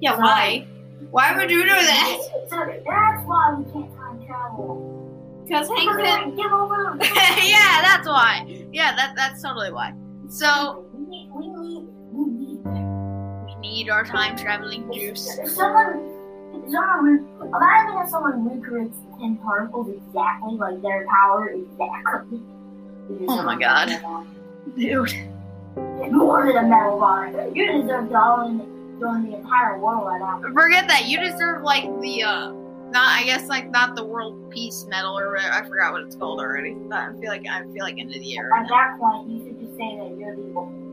[0.00, 0.66] yeah, why?
[1.10, 2.20] Why would you do that?
[2.50, 5.42] So that's why we can't time travel.
[5.44, 6.96] Because Hank like, give over.
[7.00, 8.44] yeah, that's why.
[8.70, 9.94] Yeah, that that's totally why.
[10.28, 12.64] So we need, we need, we need.
[12.64, 15.38] we need our time traveling juice.
[15.38, 16.00] If someone,
[16.54, 22.40] if someone, imagine if someone recreates the Pym particles exactly like their power exactly.
[23.28, 24.00] Oh my God.
[24.76, 25.12] Dude.
[26.10, 27.48] More than a medal of honor.
[27.54, 30.40] You deserve to own join the entire world right now.
[30.52, 31.06] Forget that.
[31.06, 32.52] You deserve like the uh
[32.90, 35.52] not I guess like not the world peace medal or whatever.
[35.52, 36.74] I forgot what it's called already.
[36.74, 38.50] But I feel like I feel like end of the year.
[38.54, 40.42] At that point, you should just say that you're the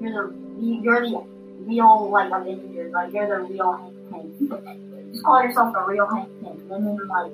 [0.01, 1.23] you're the you're the
[1.65, 3.73] real like Avengers, like you're the real
[4.11, 5.11] Hank Pym.
[5.11, 7.32] Just call yourself the real Hank Pym, and then like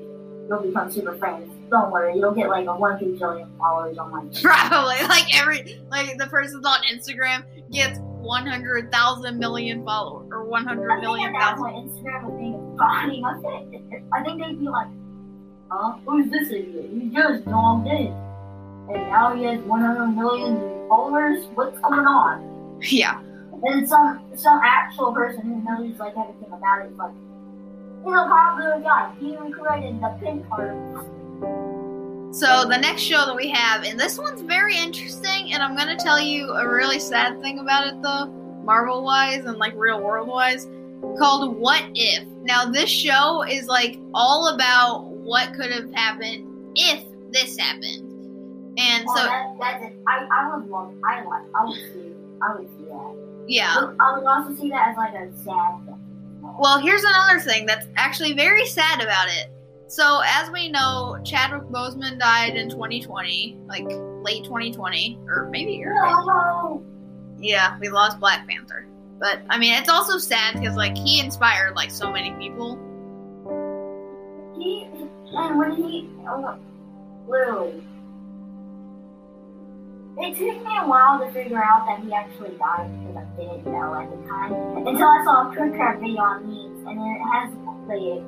[0.47, 1.49] you'll become super famous.
[1.69, 4.41] Don't worry, you'll get like a one two billion followers on like.
[4.41, 10.45] Probably like every like the person's on Instagram gets one hundred thousand million followers or
[10.45, 11.65] one hundred million thousand.
[11.65, 13.23] Instagram would it's body.
[14.13, 14.87] I think they'd be like,
[15.69, 15.97] "Huh?
[16.05, 16.89] Who's this idiot?
[16.93, 18.13] He just logged in,
[18.89, 21.45] and now he has 100 million followers.
[21.55, 23.19] What's going on?" Yeah.
[23.63, 27.11] And some some actual person who knows like everything about it, like,
[28.03, 29.11] he's a popular guy.
[29.19, 30.75] He even created the pin card.
[32.35, 35.95] So the next show that we have, and this one's very interesting, and I'm gonna
[35.95, 38.27] tell you a really sad thing about it though,
[38.63, 40.67] Marvel wise and like real world wise,
[41.17, 42.27] called What If.
[42.43, 48.06] Now this show is like all about what could have happened if this happened.
[48.77, 49.97] And Oh, so that, that's it.
[50.07, 50.93] I, I would love.
[51.05, 51.43] I like.
[51.55, 52.11] I would see.
[52.41, 53.43] I would see that.
[53.47, 53.73] yeah.
[53.75, 56.03] But I would also see that as like a sad thing.
[56.59, 59.49] Well, here's another thing that's actually very sad about it.
[59.87, 63.85] So, as we know, Chadwick Boseman died in 2020, like
[64.21, 65.95] late 2020, or maybe early.
[66.25, 66.83] No,
[67.39, 68.85] Yeah, we lost Black Panther.
[69.19, 72.75] But I mean, it's also sad because like he inspired like so many people.
[74.57, 74.87] He
[75.35, 76.55] and when he uh,
[77.27, 77.83] literally,
[80.19, 83.65] it took me a while to figure out that he actually died because I didn't
[83.65, 84.51] know at the time
[84.87, 87.51] until I saw a quick crack video on memes and it has
[87.87, 88.25] the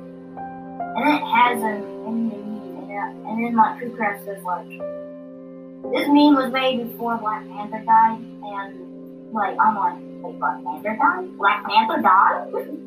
[0.96, 4.68] and it has him in the meme and and then like quick crack says like
[4.68, 10.96] this meme was made before Black Panther died and like I'm like wait Black Panther
[10.96, 12.86] died Black Panther died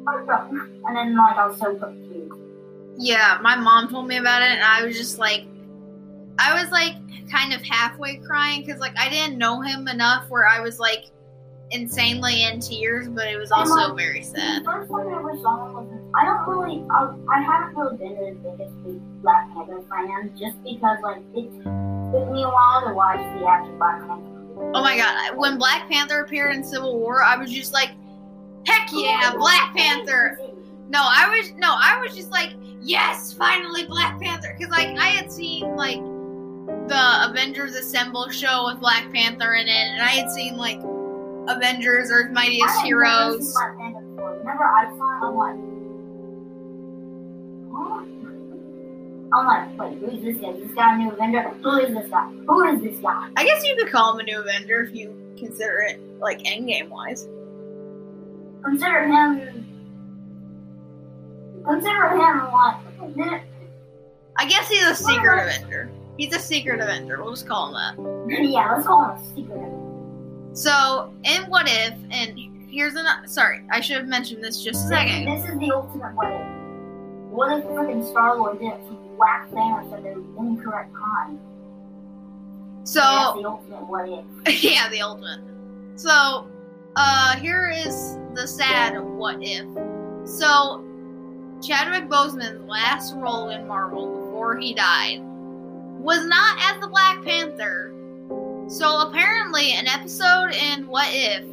[0.86, 2.32] and then like I was so confused.
[2.96, 5.44] Yeah, my mom told me about it, and I was just like,
[6.40, 6.94] I was like
[7.30, 11.04] kind of halfway crying because like I didn't know him enough where I was like,
[11.70, 14.64] insanely in tears, but it was also very The sad.
[14.64, 18.42] first time I ever saw him was I don't really I, I haven't really been
[18.42, 22.92] the biggest big Black Panther fan just because like it took me a while to
[22.94, 24.72] watch the actual Black Panther.
[24.74, 27.90] Oh my god, when Black Panther appeared in Civil War, I was just like,
[28.66, 30.38] heck oh yeah, Black Panther.
[30.88, 35.06] No, I was no, I was just like, yes, finally Black Panther, because like I
[35.06, 36.00] had seen like
[36.90, 40.80] the Avengers Assemble show with Black Panther in it, and I had seen like
[41.46, 43.44] Avengers Earth I Mightiest Heroes.
[43.44, 44.34] seen Black Panther before.
[44.40, 45.54] Whenever I saw I'm like,
[47.72, 48.04] huh?
[49.32, 50.48] I'm like, wait, who's this guy?
[50.50, 51.42] Is this guy a new Avenger?
[51.62, 52.26] Who is this guy?
[52.48, 53.28] Who is this guy?
[53.36, 56.88] I guess you could call him a new Avenger if you consider it like endgame
[56.88, 57.28] wise.
[58.64, 59.66] Consider him.
[61.64, 63.44] Consider him like.
[64.36, 65.88] I guess he's a secret Avenger.
[66.16, 67.22] He's a secret Avenger.
[67.22, 68.40] We'll just call him that.
[68.50, 69.86] Yeah, let's call him a secret Avenger.
[70.52, 72.38] So, in What If, and
[72.68, 75.24] here's an sorry, I should have mentioned this just a second.
[75.26, 76.40] This is the ultimate what if.
[77.30, 81.38] What if freaking Star Lord did it to whack Thanos at the incorrect time?
[82.78, 83.00] That's So,
[83.40, 84.62] the ultimate what if.
[84.64, 85.40] yeah, the ultimate.
[85.94, 86.48] So,
[86.96, 89.66] uh, here is the sad What If.
[90.28, 90.84] So,
[91.62, 95.22] Chadwick Boseman's last role in Marvel before he died
[96.00, 97.92] was not as the Black Panther.
[98.68, 101.44] So, apparently, an episode in What If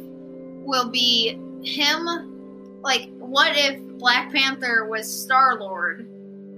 [0.64, 6.08] will be him, like, what if Black Panther was Star Lord,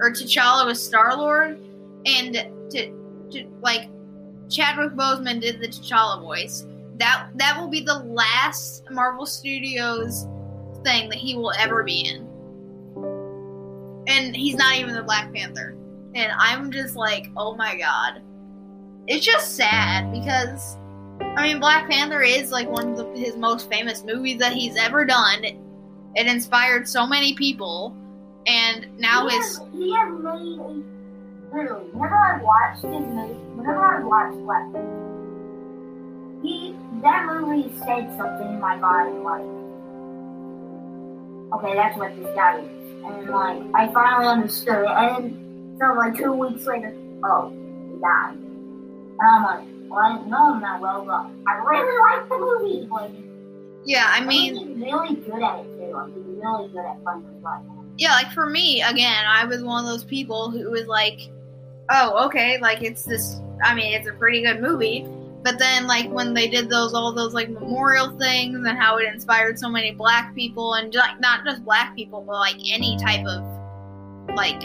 [0.00, 1.58] or T'Challa was Star Lord,
[2.06, 2.34] and
[2.70, 2.90] to,
[3.32, 3.88] to like
[4.48, 6.66] Chadwick Boseman did the T'Challa voice.
[6.98, 10.26] That that will be the last Marvel Studios
[10.84, 12.28] thing that he will ever be in.
[14.06, 15.76] And he's not even the Black Panther.
[16.14, 18.22] And I'm just like, oh my god.
[19.06, 20.76] It's just sad because
[21.36, 24.76] I mean Black Panther is like one of the, his most famous movies that he's
[24.76, 25.44] ever done.
[25.44, 27.96] It inspired so many people
[28.46, 30.82] and now he his has, he has made a
[31.54, 38.16] literally whenever I watched his movie whenever I watched Black Panther, he that movie said
[38.16, 39.60] something in my body like
[41.52, 42.68] Okay, that's what this guy is.
[43.04, 45.49] And like I finally understood it and
[45.80, 48.34] so like two weeks later, oh, he died.
[48.34, 52.38] And I'm like, well I didn't know him that well, but I really liked the
[52.38, 52.88] movie.
[52.90, 53.10] Like
[53.84, 55.92] yeah, I mean he's really good at it too.
[55.92, 57.40] Like he's really good at playing with
[58.00, 61.28] yeah, like for me, again, I was one of those people who was like,
[61.90, 65.06] oh, okay, like it's this, I mean, it's a pretty good movie.
[65.42, 69.06] But then, like, when they did those, all those, like, memorial things and how it
[69.06, 73.24] inspired so many black people, and, like, not just black people, but, like, any type
[73.24, 73.42] of,
[74.36, 74.62] like,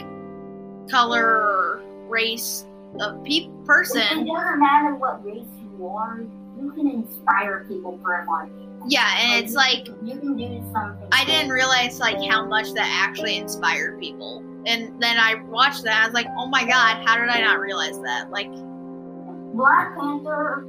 [0.90, 2.66] color or race
[3.00, 4.00] of pe- person.
[4.02, 5.44] It doesn't matter what race
[5.78, 6.24] you are,
[6.60, 8.48] you can inspire people for much.
[8.88, 11.08] Yeah, and it's like, you can do something.
[11.12, 14.44] I didn't realize, like, how much that actually inspired people.
[14.66, 17.60] And then I watched that, I was like, oh my god, how did I not
[17.60, 18.30] realize that?
[18.30, 18.50] Like,
[19.54, 20.64] Black Panther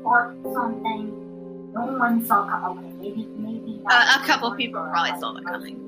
[0.00, 1.14] sparked something
[1.74, 2.98] no one saw coming.
[2.98, 5.87] Maybe, maybe uh, A- a couple people probably saw that coming.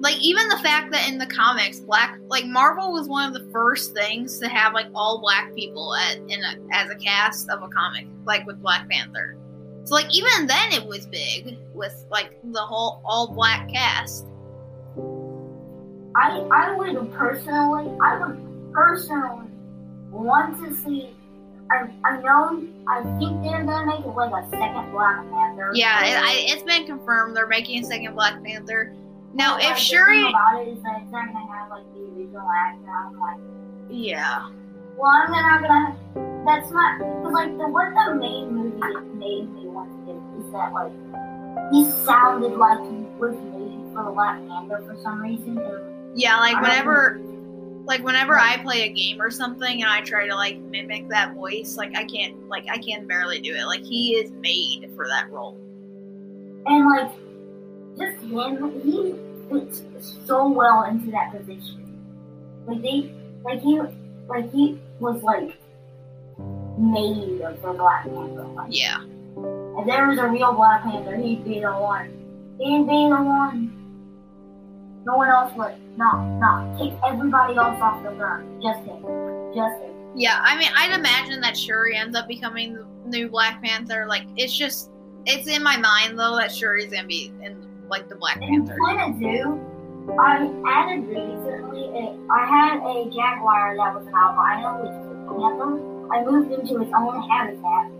[0.00, 3.50] Like even the fact that in the comics black like marvel was one of the
[3.50, 7.62] first things to have like all black people at, in a, as a cast of
[7.62, 9.36] a comic like with black panther
[9.84, 14.26] so like even then it was big with like the whole all black cast
[16.16, 19.48] I, I would personally, I would personally
[20.10, 21.10] want to see.
[21.70, 22.66] I, I know.
[22.88, 25.72] I think they're gonna make like a second Black Panther.
[25.74, 28.94] yeah it, I, it's been confirmed they're making a second black panther
[29.36, 32.00] now Like, if the shuri about it is that it's not gonna have like the
[32.00, 32.90] original actor.
[32.90, 33.40] I'm like,
[33.88, 34.48] yeah
[34.96, 36.44] well, I'm not gonna.
[36.46, 38.80] That's not because like the what the main movie
[39.14, 40.92] made me want to do is that like
[41.72, 45.60] he sounded like he was made for Black Panther for some reason.
[46.14, 47.20] Yeah like whenever
[47.84, 51.34] like whenever I play a game or something and I try to like mimic that
[51.34, 53.66] voice, like I can't like I can barely do it.
[53.66, 55.58] Like he is made for that role.
[56.64, 57.12] And like,
[57.98, 59.14] just him, he
[59.50, 59.82] fits
[60.26, 61.82] so well into that position.
[62.66, 63.12] Like they,
[63.44, 63.80] like he,
[64.28, 65.56] like he was like
[66.78, 68.44] made for Black Panther.
[68.44, 69.02] Like, Yeah.
[69.78, 72.10] if there was a real Black Panther, he'd be the one.
[72.58, 73.72] He'd be the one.
[75.04, 75.74] No one else would.
[75.96, 76.76] No, no.
[76.78, 78.60] Take everybody else off the ground.
[78.62, 79.02] Just him.
[79.54, 79.92] Just him.
[80.16, 84.06] Yeah, I mean I'd imagine that Shuri ends up becoming the new Black Panther.
[84.08, 84.90] Like it's just
[85.26, 88.76] it's in my mind though that Shuri's gonna be in like the Black In Panther.
[88.78, 89.60] Planet Zoo,
[90.18, 95.34] I added recently, a, I had a jaguar that was an albino, which was a
[95.34, 96.14] panther.
[96.14, 97.90] I moved into its own habitat,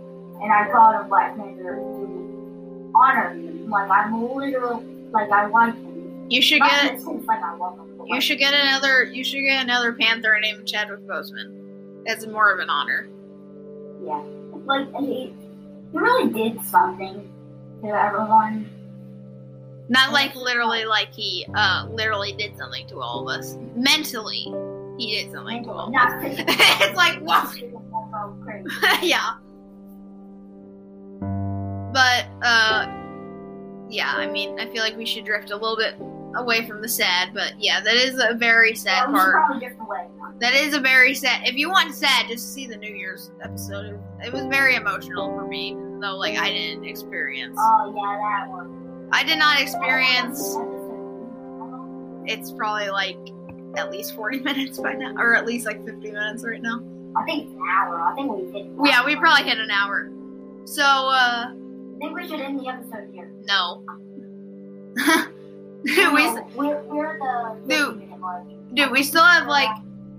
[0.41, 1.75] and I called him Black Panther.
[1.75, 3.69] to honor him.
[3.69, 6.27] Like I'm literally like I like him.
[6.29, 7.87] You should Not get in like I love him.
[8.05, 11.53] you like, should get another you should get another Panther named Chadwick Boseman.
[12.07, 13.07] As more of an honor.
[14.03, 14.23] Yeah.
[14.65, 15.33] Like he, he
[15.91, 17.29] really did something
[17.81, 18.69] to everyone.
[19.89, 23.55] Not like literally like he uh literally did something to all of us.
[23.75, 24.53] Mentally
[24.97, 26.13] he did something to all of us.
[26.47, 27.49] It's like wow.
[27.53, 28.67] People won't go crazy.
[29.07, 29.35] yeah.
[31.93, 32.87] But uh
[33.89, 35.95] yeah, I mean, I feel like we should drift a little bit
[36.35, 39.19] away from the sad, but yeah, that is a very sad Yeah, we
[39.65, 39.87] should part.
[39.87, 40.07] away.
[40.39, 41.47] That is a very sad.
[41.47, 43.97] If you want sad, just see the New Year's episode.
[44.23, 47.57] It was very emotional for me, though like I didn't experience.
[47.59, 48.76] Oh yeah, that one.
[49.11, 50.55] I did not experience.
[52.25, 53.17] It's probably like
[53.77, 56.81] at least forty minutes by now, or at least like fifty minutes right now.
[57.15, 58.01] I think an hour.
[58.01, 58.67] I think we hit.
[58.83, 60.09] Yeah, we probably hit an hour.
[60.65, 61.53] So uh, I
[61.99, 63.31] think we should end the episode here.
[63.43, 63.83] no.
[65.83, 67.93] we No, we're, we're the Dude.
[67.93, 68.43] 50 minute mark.
[68.73, 69.69] Dude, we still have like,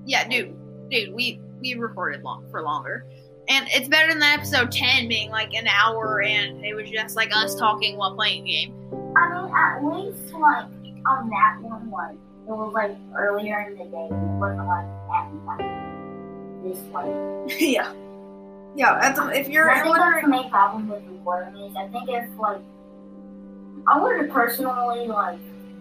[0.06, 0.56] yeah, dude,
[0.90, 3.04] dude, we we recorded long for longer,
[3.48, 7.30] and it's better than episode ten being like an hour and it was just like
[7.34, 8.74] us talking while playing a game.
[9.16, 10.66] I mean, at least like
[11.06, 14.08] on that one, like it was like earlier in the day.
[14.10, 15.58] It wasn't like at like
[16.62, 17.60] this like.
[17.60, 17.92] yeah,
[18.76, 18.98] yeah.
[19.00, 22.08] At the, if you're I think that's the main problem with recording is I think
[22.08, 22.60] it's like
[23.86, 25.38] I would personally like.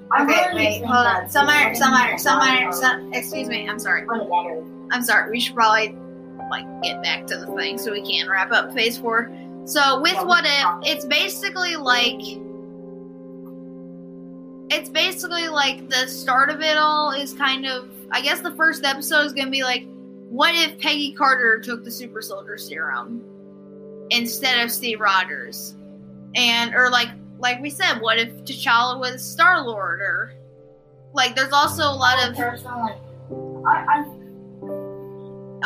[0.09, 1.29] I okay, really wait, hold on.
[1.29, 3.67] Some recording some is some uh, Some, excuse me.
[3.67, 4.05] I'm sorry.
[4.05, 4.87] The.
[4.91, 5.29] I'm sorry.
[5.29, 5.97] We should probably
[6.49, 9.31] like get back to the thing so we can wrap up phase four.
[9.65, 12.21] So with what if, it's basically like
[14.69, 18.83] it's basically like the start of it all is kind of I guess the first
[18.85, 19.85] episode is gonna be like
[20.29, 23.23] what if Peggy Carter took the super soldier serum
[24.09, 25.75] instead of Steve Rogers?
[26.35, 30.33] And or like like we said, what if T'Challa was Star Lord or
[31.13, 32.93] like there's also a lot of personally.
[33.65, 34.16] I, I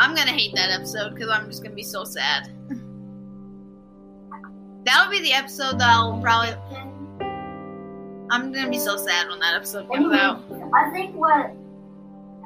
[0.01, 2.49] I'm gonna hate that episode because I'm just gonna be so sad.
[4.83, 6.55] That'll be the episode that I'll probably.
[8.31, 10.41] I'm gonna be so sad when that episode comes out.
[10.73, 11.51] I think what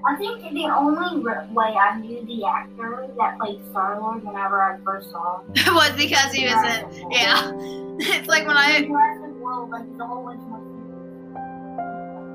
[0.05, 4.77] I think the only way I knew the actor that played Star Lord whenever I
[4.83, 7.09] first saw him was because he was in.
[7.09, 7.53] Yeah,
[8.17, 8.81] it's like when I.
[8.81, 10.59] Jurassic World, like the whole original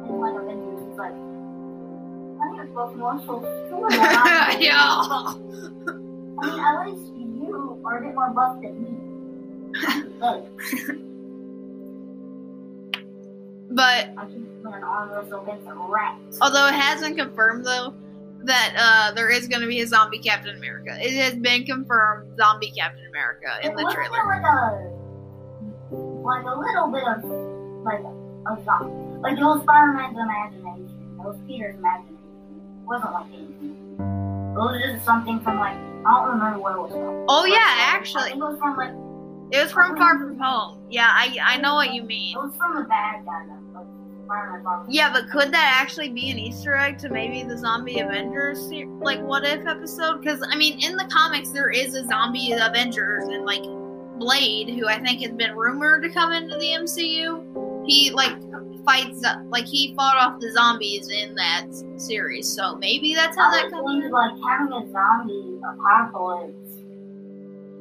[0.09, 1.13] in like Avengers, like,
[2.61, 3.41] I think it's both Marshall.
[4.61, 5.01] yeah.
[5.09, 8.91] I mean, at least you are a bit more buff than me.
[10.19, 10.47] But
[13.73, 16.19] But I just put an arm wrestle against a rat.
[16.43, 17.95] although it hasn't confirmed though
[18.43, 22.73] that uh, there is gonna be a zombie Captain America, it has been confirmed zombie
[22.77, 24.27] Captain America in the trailer.
[24.27, 24.91] like a
[25.93, 27.25] like a little bit of
[27.85, 29.21] like a zombie?
[29.21, 31.17] Like it was Spider-Man's imagination.
[31.21, 32.10] It was Peter's imagination.
[32.91, 33.77] Wasn't like anything.
[33.99, 37.25] It was just something from like I don't remember what it was from.
[37.29, 37.57] Oh yeah,
[37.95, 38.91] actually, it was from like
[39.53, 40.83] it was from Far From Home.
[40.91, 42.37] Yeah, I I know what you mean.
[42.37, 43.45] it was from a bad guy.
[43.75, 43.87] Like
[44.25, 44.63] Spider-Man.
[44.65, 48.01] Far From Yeah, but could that actually be an Easter egg to maybe the Zombie
[48.01, 48.69] Avengers,
[49.01, 50.21] like what if episode?
[50.21, 53.63] Because I mean, in the comics there is a Zombie Avengers, and like
[54.19, 58.35] Blade, who I think has been rumored to come into the MCU, he like
[58.85, 61.67] fights like he fought off the zombies in that
[61.97, 62.49] series.
[62.53, 64.03] So maybe that's how that I comes.
[64.03, 66.55] think like having a zombie apocalypse,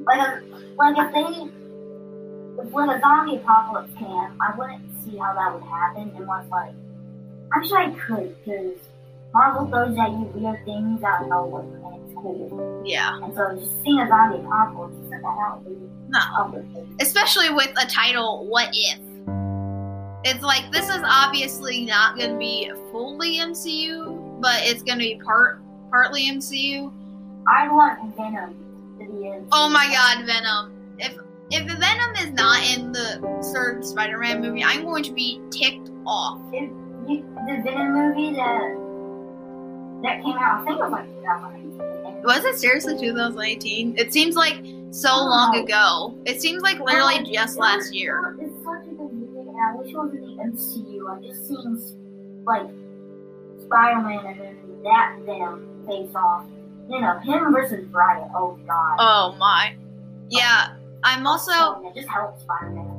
[0.04, 0.42] like a,
[0.76, 5.62] like if they, if like a zombie apocalypse came, I wouldn't see how that would
[5.62, 6.74] happen unless like,
[7.54, 8.76] actually I could because
[9.32, 12.82] Marvel throws at you weird things out of nowhere and it's cool.
[12.84, 16.64] Yeah, And so just seeing a zombie apocalypse is like that would be no,
[17.00, 18.98] especially with a title "What If."
[20.24, 25.04] It's like this is obviously not going to be fully MCU, but it's going to
[25.04, 26.92] be part partly MCU.
[27.48, 28.54] I want Venom
[28.98, 29.46] to be in.
[29.50, 30.72] Oh my god, Venom.
[30.98, 31.16] If
[31.50, 36.40] if Venom is not in the third Spider-Man movie, I'm going to be ticked off.
[36.52, 36.70] If
[37.08, 38.76] you, the Venom movie that
[40.02, 42.22] that came out, I think it was like 2018.
[42.22, 43.96] Was it seriously 2018?
[43.96, 46.14] It seems like so long ago.
[46.26, 48.36] It seems like literally oh, just last year.
[49.84, 51.04] Movie, and I wish it was in the MCU.
[51.04, 52.66] Like just seeing like
[53.62, 56.46] Spider-Man and then that Venom face off.
[56.88, 58.28] You know, him versus Riot.
[58.34, 58.96] Oh God.
[58.98, 59.74] Oh my.
[60.28, 60.74] Yeah,
[61.04, 62.96] I'm also So, just help Spider-Man.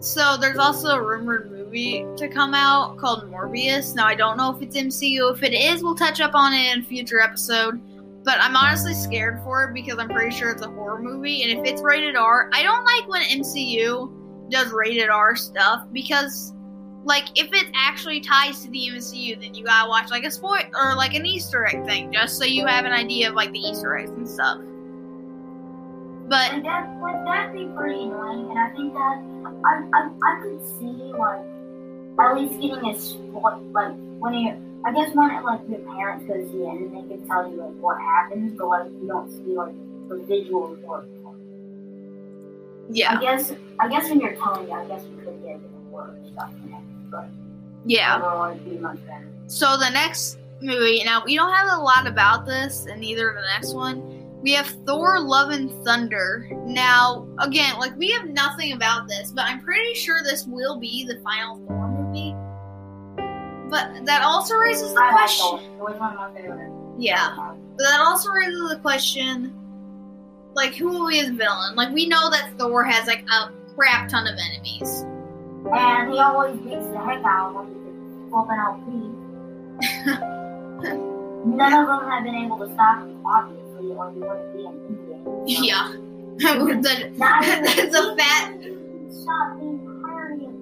[0.00, 3.94] so there's also a rumored movie to come out called Morbius.
[3.94, 5.34] Now I don't know if it's MCU.
[5.34, 7.80] If it is, we'll touch up on it in a future episode.
[8.24, 11.58] But I'm honestly scared for it because I'm pretty sure it's a horror movie, and
[11.58, 14.10] if it's rated R, I don't like when MCU
[14.50, 16.52] does rated R stuff because
[17.04, 20.62] like if it actually ties to the MCU, then you gotta watch like a spoil
[20.74, 23.60] or like an Easter egg thing, just so you have an idea of like the
[23.60, 24.58] Easter eggs and stuff.
[26.28, 28.50] But And that would be pretty annoying?
[28.50, 29.22] And I think that
[29.64, 31.40] I I, I could see like
[32.18, 36.34] at least getting a spot like when you I guess when like your parents go
[36.34, 39.54] see it and they can tell you like what happens, but like you don't see
[39.54, 39.74] like
[40.08, 40.76] the visual
[42.88, 43.18] report.
[43.18, 46.26] I guess I guess when you're telling me, I guess we could get the word
[46.32, 47.28] stuff it, but
[47.84, 48.16] yeah.
[48.16, 49.28] overall be much better.
[49.46, 53.46] So the next movie, now we don't have a lot about this, and neither the
[53.54, 54.24] next one.
[54.42, 56.48] We have Thor: Love and Thunder.
[56.66, 61.04] Now, again, like we have nothing about this, but I'm pretty sure this will be
[61.04, 62.34] the final Thor movie.
[63.68, 65.58] But that also raises the I question.
[65.58, 65.60] Thor.
[65.60, 66.72] It was one of my favorite.
[66.98, 67.34] Yeah,
[67.76, 69.52] but that also raises the question,
[70.56, 71.76] like, who will be his villain?
[71.76, 75.04] Like, we know that Thor has like a crap ton of enemies.
[75.72, 77.76] And he always beats the heck out of them
[78.30, 79.14] flipping out Pete.
[81.46, 84.74] None of them have been able to stop him, obviously, or he wouldn't be in
[84.88, 85.18] India.
[85.46, 85.92] Yeah,
[86.38, 88.54] the, that's a fat.
[88.60, 88.68] He
[89.12, 90.54] stopped the entirety of,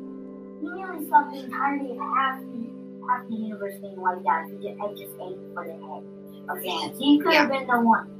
[0.61, 2.71] he nearly stopped the entirety of half the,
[3.09, 4.47] half the universe being wiped out.
[4.49, 6.05] He just, aimed for the head
[6.47, 6.99] Thanos.
[6.99, 8.14] He could have been the one.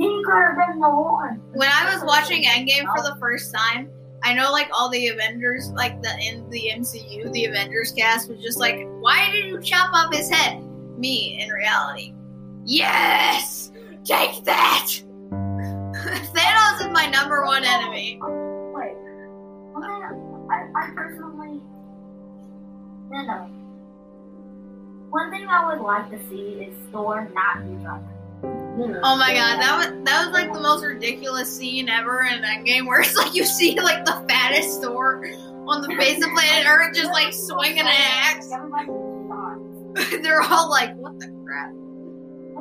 [0.00, 1.42] Been the one.
[1.52, 3.90] when I was watching Endgame for the first time,
[4.22, 8.40] I know like all the Avengers, like the in the MCU, the Avengers cast was
[8.40, 10.62] just like, "Why did you chop off his head?"
[10.98, 12.14] Me, in reality,
[12.64, 13.72] yes,
[14.04, 14.88] take that.
[15.30, 18.18] Thanos is my number one enemy.
[18.22, 18.96] Wait.
[20.50, 21.60] I, I personally.
[23.10, 23.50] No, no.
[25.10, 28.06] One thing I would like to see is Thor not be drunk.
[28.42, 32.86] Oh my god, that was that was like the most ridiculous scene ever in Endgame,
[32.86, 35.24] where it's like you see like the fattest Thor
[35.66, 38.48] on the face of planet Earth just like swinging an axe.
[40.22, 41.72] They're all like, "What the crap."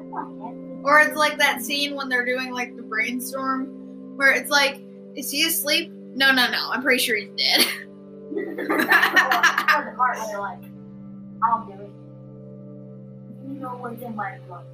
[0.10, 0.86] what the heck?
[0.86, 3.66] Or it's like that scene when they're doing like the brainstorm,
[4.16, 4.82] where it's like,
[5.16, 5.92] is he asleep?
[6.16, 6.70] No, no, no.
[6.72, 7.68] I'm pretty sure he's dead.
[8.36, 10.60] or the part where like,
[11.44, 11.92] I'll do it.
[13.48, 14.66] You know what's in my blood.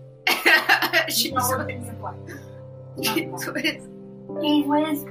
[1.10, 2.18] She's You know what's with, in your blood.
[3.04, 3.82] she's with
[4.42, 5.06] Cheese whiz.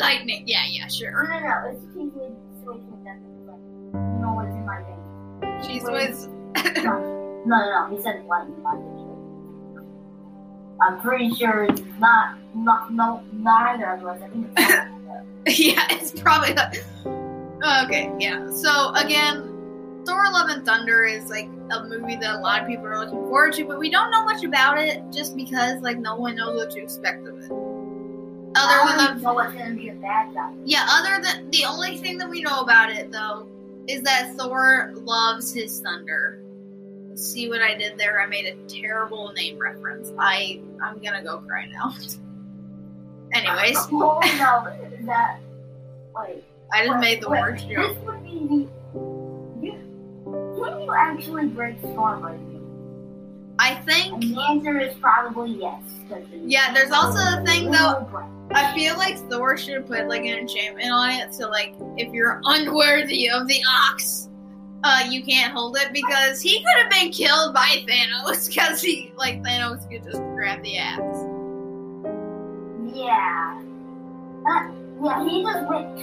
[0.00, 0.42] Lightning.
[0.46, 1.12] Yeah, yeah, sure.
[1.12, 1.70] no, no, no.
[1.70, 3.18] It's cheese whiz situation with that.
[3.22, 3.62] It's like,
[3.94, 5.66] You know in my veins.
[5.66, 6.28] She's with.
[6.84, 6.92] No,
[7.46, 7.96] no, no.
[7.96, 8.62] He said lightning.
[8.62, 8.78] Not
[10.80, 14.20] I'm pretty sure it's not, not, no, neither of us.
[14.22, 16.52] I think it's yeah, it's probably.
[16.54, 16.74] Like,
[17.86, 18.50] okay, yeah.
[18.50, 19.53] So again,
[20.06, 23.22] Thor: Love and Thunder is like a movie that a lot of people are looking
[23.24, 26.56] forward to, but we don't know much about it just because like no one knows
[26.56, 27.50] what to expect of it.
[28.56, 30.52] Other than know what's gonna be a bad guy.
[30.64, 33.48] Yeah, other than the only thing that we know about it though
[33.88, 36.40] is that Thor loves his thunder.
[37.14, 38.20] See what I did there?
[38.20, 40.12] I made a terrible name reference.
[40.18, 41.94] I I'm gonna go cry now.
[43.32, 45.40] Anyways, Oh no, that.
[46.16, 46.44] Wait.
[46.72, 47.96] I just wait, made the wait, worst joke.
[47.96, 49.13] This would be the.
[50.56, 52.34] Can you actually break now?
[53.58, 55.80] I And think the answer is probably yes.
[56.44, 58.08] Yeah, there's also the thing, though-
[58.52, 62.40] I feel like Thor should put like an enchantment on it so like if you're
[62.44, 64.28] unworthy of the ox,
[64.84, 69.12] uh you can't hold it because he could have been killed by Thanos because he
[69.16, 71.00] like Thanos could just grab the axe.
[72.94, 73.62] Yeah.
[74.46, 74.70] Uh,
[75.02, 75.98] yeah, he just went.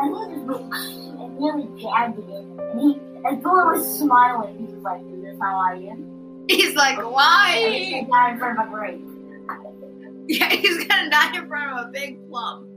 [0.00, 2.24] And he just went and really jabbed it.
[2.28, 3.00] And he.
[3.24, 4.58] And Thor was smiling.
[4.58, 6.44] He was like, Is this how I am?
[6.48, 8.06] He's like, why?
[8.10, 9.04] died in front of a grave.
[10.30, 12.68] Yeah, he's gonna die in front of a big plum.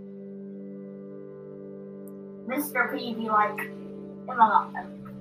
[2.47, 2.97] Mr.
[2.97, 4.71] P be like, Am I not,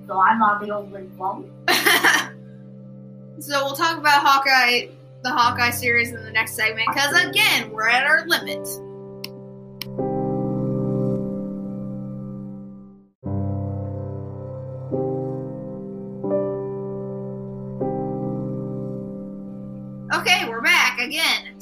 [0.07, 1.51] so I'm not the only one?
[3.41, 4.87] so we'll talk about Hawkeye,
[5.23, 8.65] the Hawkeye series in the next segment because again we're at our limit.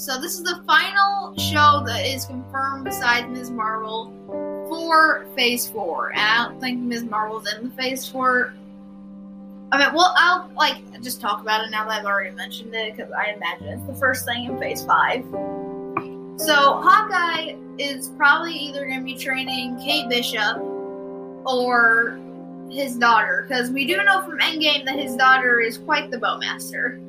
[0.10, 3.51] So this is the final show that is confirmed besides Ms.
[3.51, 4.12] Marvel
[4.68, 7.03] for Phase Four, and I don't think Ms.
[7.03, 8.55] Marvel's in the Phase Four.
[9.72, 12.97] I mean, well, I'll like just talk about it now that I've already mentioned it
[12.97, 15.24] because I imagine it's the first thing in Phase Five.
[16.38, 20.57] So Hawkeye is probably either going to be training Kate Bishop
[21.45, 22.20] or
[22.72, 26.99] his daughter because we do know from Endgame that his daughter is quite the bowmaster.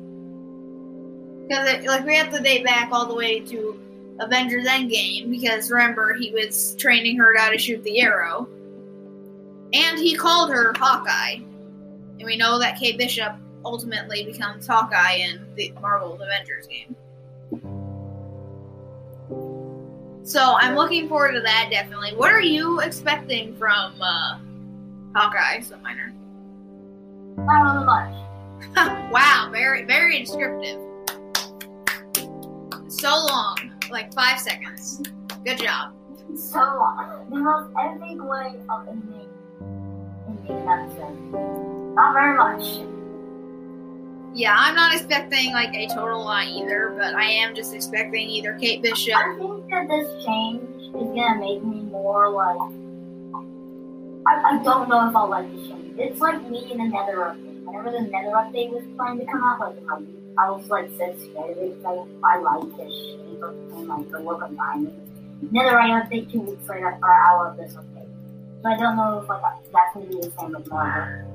[1.51, 3.77] Because like we have to date back all the way to
[4.21, 8.47] Avengers Endgame because remember he was training her how to shoot the arrow.
[9.73, 11.39] And he called her Hawkeye.
[12.19, 13.35] And we know that Kate Bishop
[13.65, 16.95] ultimately becomes Hawkeye in the Marvel Avengers game.
[20.23, 22.15] So I'm looking forward to that definitely.
[22.15, 24.39] What are you expecting from uh,
[25.13, 26.13] Hawkeye, so minor?
[27.35, 29.11] Not much.
[29.11, 30.79] wow, very very descriptive.
[33.01, 33.57] So long,
[33.89, 35.01] like five seconds.
[35.43, 35.91] Good job.
[36.35, 37.25] So long.
[37.31, 39.27] The most epic way of ending
[40.27, 41.95] ending episode.
[41.95, 42.85] Not very much.
[44.35, 48.55] Yeah, I'm not expecting like a total lie either, but I am just expecting either
[48.59, 49.15] Kate Bishop.
[49.15, 52.71] I think that this change is gonna make me more like.
[54.27, 55.97] I, I don't know if I'll like this change.
[55.97, 57.63] It's like me in the Nether update.
[57.63, 60.03] Whenever the Nether update was planning to come out, like I,
[60.37, 64.55] I was like it I, I like this shape of and like the look of
[64.55, 65.09] diamonds.
[65.51, 68.07] Netherite update two weeks later, or I love this update.
[68.61, 69.41] So I don't know if like
[69.73, 71.27] that's gonna be the same with Marvel.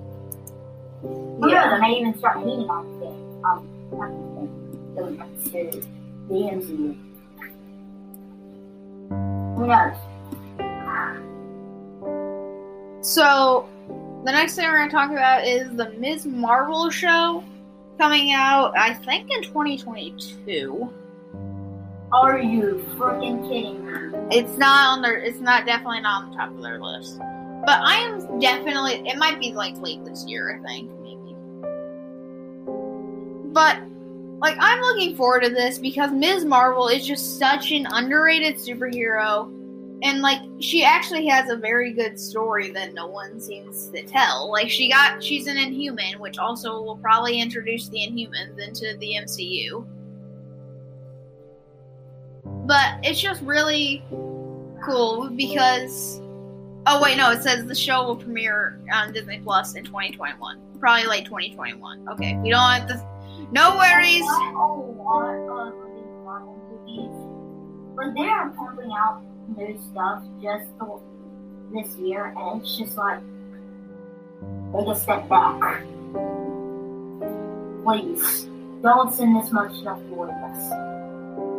[1.02, 1.52] Who knows?
[1.52, 3.44] I may even start hating on the game.
[3.44, 3.68] Um,
[4.94, 5.02] the.
[5.04, 5.86] The series.
[9.56, 9.96] Who knows?
[13.06, 13.68] So,
[14.24, 16.26] the next thing we're going to talk about is the Ms.
[16.26, 17.44] Marvel show
[17.98, 20.90] coming out, I think, in 2022.
[22.12, 24.36] Are you freaking kidding me?
[24.36, 25.18] It's not on their.
[25.18, 27.18] It's not definitely not on the top of their list.
[27.18, 29.08] But I am definitely.
[29.08, 30.56] It might be like late this year.
[30.56, 31.34] I think maybe.
[33.52, 33.80] But
[34.40, 36.44] like I'm looking forward to this because Ms.
[36.44, 39.50] Marvel is just such an underrated superhero,
[40.02, 44.50] and like she actually has a very good story that no one seems to tell.
[44.50, 45.22] Like she got.
[45.22, 49.86] She's an Inhuman, which also will probably introduce the Inhumans into the MCU.
[52.66, 54.04] But it's just really
[54.84, 56.20] cool because
[56.86, 61.06] oh wait no it says the show will premiere on disney plus in 2021 probably
[61.06, 62.94] late 2021 okay we don't have to
[63.50, 64.22] no worries
[67.96, 69.22] but they are pumping out
[69.56, 70.66] new stuff just
[71.72, 73.20] this year, and it's just like
[74.74, 75.82] take a step back.
[77.84, 78.48] Please
[78.82, 80.70] don't send this much stuff towards us.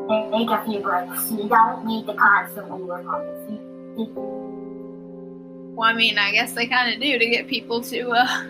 [0.08, 1.32] Take, a few breaks.
[1.32, 4.10] You don't need to constantly work on this.
[5.76, 8.44] Well i mean i guess they kind of do to get people to uh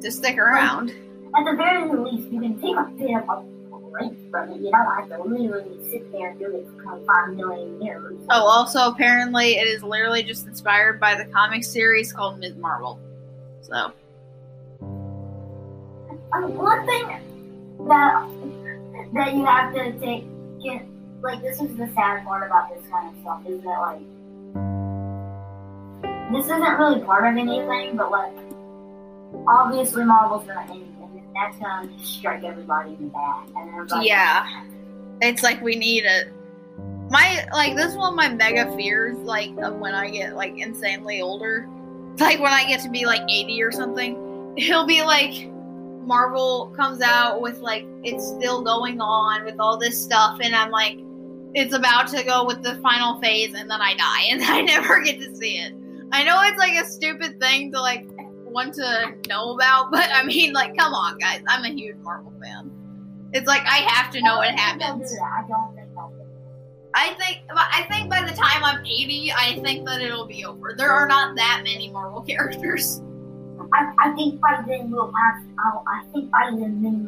[0.00, 0.94] to stick around
[1.36, 3.53] at the very least, you can take a bit of a
[3.94, 4.60] break from it.
[4.60, 8.18] You don't have to literally sit there and do it for 25 million years.
[8.30, 12.98] oh also apparently it is literally just inspired by the comic series called ms marvel
[13.62, 13.92] so
[16.32, 17.06] Um, one thing
[17.86, 18.28] that
[19.14, 20.24] that you have to take
[20.60, 20.84] get
[21.22, 24.00] like this is the sad part about this kind of stuff is that like
[26.32, 28.32] this isn't really part of anything, but like
[29.46, 30.93] obviously Marvel's gonna end
[31.34, 33.48] that's gonna strike everybody in the back.
[33.58, 34.64] Everybody yeah.
[35.20, 36.24] It's like we need a
[37.10, 40.56] my like this is one of my mega fears like of when i get like
[40.58, 41.68] insanely older.
[42.18, 45.50] Like when i get to be like 80 or something it'll be like
[46.06, 50.70] marvel comes out with like it's still going on with all this stuff and i'm
[50.70, 50.98] like
[51.54, 55.00] it's about to go with the final phase and then i die and i never
[55.02, 55.74] get to see it.
[56.14, 58.06] I know it's like a stupid thing to like
[58.54, 62.32] want to know about but i mean like come on guys i'm a huge marvel
[62.40, 62.70] fan
[63.32, 65.18] it's like i have to know what I don't think they'll happens do.
[65.22, 66.24] I don't think do.
[66.94, 70.74] I think I think by the time I'm 80, I think that it'll be over.
[70.78, 73.02] There are not that many Marvel characters.
[73.72, 75.42] I, I think by then we'll have.
[75.64, 77.04] Oh, I think by then Minnie,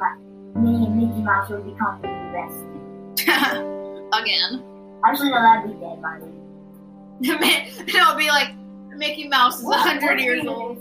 [0.86, 3.28] and Mickey Mouse will become the best.
[4.20, 4.64] Again.
[5.06, 6.32] Actually, no, that'd be dead by then.
[7.88, 8.54] It'll be like
[8.96, 10.78] Mickey Mouse is What- 100 years old.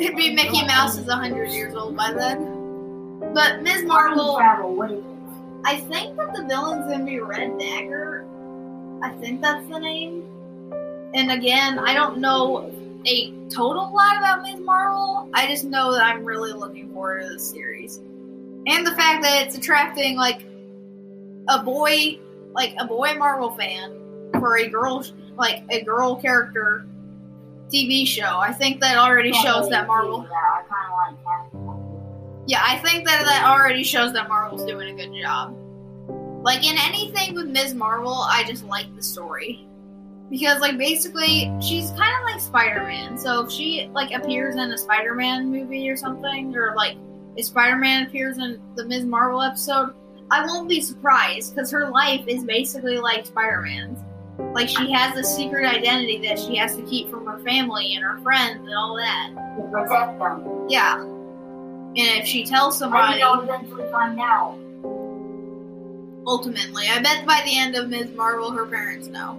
[0.00, 0.14] Think?
[0.14, 3.30] It'd be Mickey Mouse is 100 years old by then.
[3.34, 3.84] But Ms.
[3.84, 4.74] Marvel, travel.
[4.74, 5.66] What do you think?
[5.66, 8.26] I think that the villain's gonna be Red Dagger.
[9.02, 10.24] I think that's the name.
[11.14, 12.72] And again, I don't know
[13.06, 14.60] a total lot about Ms.
[14.60, 15.28] Marvel.
[15.34, 17.98] I just know that I'm really looking forward to this series.
[18.66, 20.44] And the fact that it's attracting like
[21.48, 22.18] a boy
[22.52, 23.92] like a boy Marvel fan
[24.34, 25.04] for a girl
[25.36, 26.86] like a girl character
[27.72, 28.38] TV show.
[28.38, 31.80] I think that already shows that Marvel I kind of like
[32.50, 35.56] yeah, I think that that already shows that Marvel's doing a good job.
[36.42, 37.74] Like in anything with Ms.
[37.74, 39.68] Marvel, I just like the story.
[40.30, 43.16] Because like basically she's kind of like Spider-Man.
[43.18, 46.96] So if she like appears in a Spider-Man movie or something or like
[47.36, 49.04] if Spider-Man appears in the Ms.
[49.04, 49.94] Marvel episode,
[50.32, 54.00] I won't be surprised because her life is basically like Spider Man's.
[54.52, 58.04] Like she has a secret identity that she has to keep from her family and
[58.04, 59.30] her friends and all that.
[59.56, 60.66] To protect them.
[60.68, 60.96] Yeah.
[61.00, 64.56] And if she tells somebody, they'll eventually find out.
[66.26, 68.10] ultimately, I bet by the end of Ms.
[68.14, 69.32] Marvel, her parents know.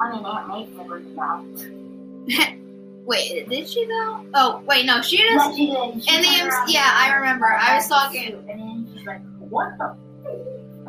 [0.00, 2.54] I mean, Aunt May never it.
[3.04, 4.24] Wait, did she though?
[4.32, 5.54] Oh, wait, no, she does.
[5.54, 6.02] she did.
[6.02, 7.46] She And the MC yeah, I remember.
[7.46, 9.94] I was talking- And then she's like, what the?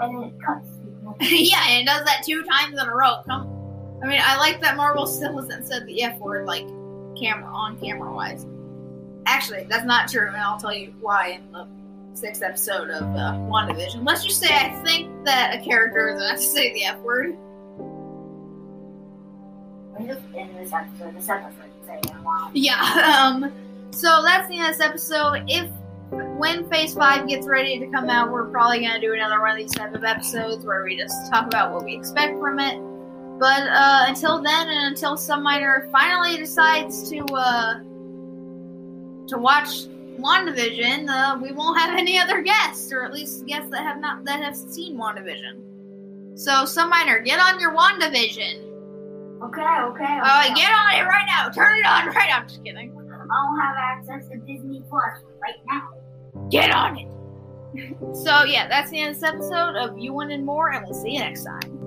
[0.02, 0.70] And then it cuts.
[1.22, 3.22] yeah, and it does that two times in a row.
[3.26, 6.68] Come, I mean, I like that Marvel still hasn't said the F word like
[7.18, 8.46] camera on camera wise.
[9.26, 11.68] Actually, that's not true, and I'll tell you why in the
[12.14, 14.06] sixth episode of uh, WandaVision.
[14.06, 17.36] Let's just say I think that a character is going to say the F word.
[19.98, 21.16] End this episode.
[21.16, 21.66] This episode.
[22.54, 22.76] Yeah.
[23.26, 23.52] Um.
[23.92, 25.46] So that's the end of this episode.
[25.48, 25.70] If
[26.38, 29.58] when Phase Five gets ready to come out, we're probably gonna do another one of
[29.58, 32.80] these type of episodes where we just talk about what we expect from it.
[33.40, 37.80] But uh, until then, and until some miner finally decides to uh,
[39.28, 39.88] to watch
[40.20, 44.24] WandaVision, uh, we won't have any other guests, or at least guests that have not
[44.26, 46.40] that have seen WandaVision.
[46.40, 48.66] So, some miner, get on your WandaVision.
[49.44, 50.04] Okay, okay.
[50.04, 50.20] okay.
[50.22, 51.50] Uh, get on it right now.
[51.50, 52.40] Turn it on right now.
[52.40, 52.92] I'm just kidding.
[53.32, 55.95] I don't have access to Disney Plus right now.
[56.50, 57.08] Get on it.
[58.16, 60.94] so yeah, that's the end of this episode of You Want and More, and we'll
[60.94, 61.85] see you next time.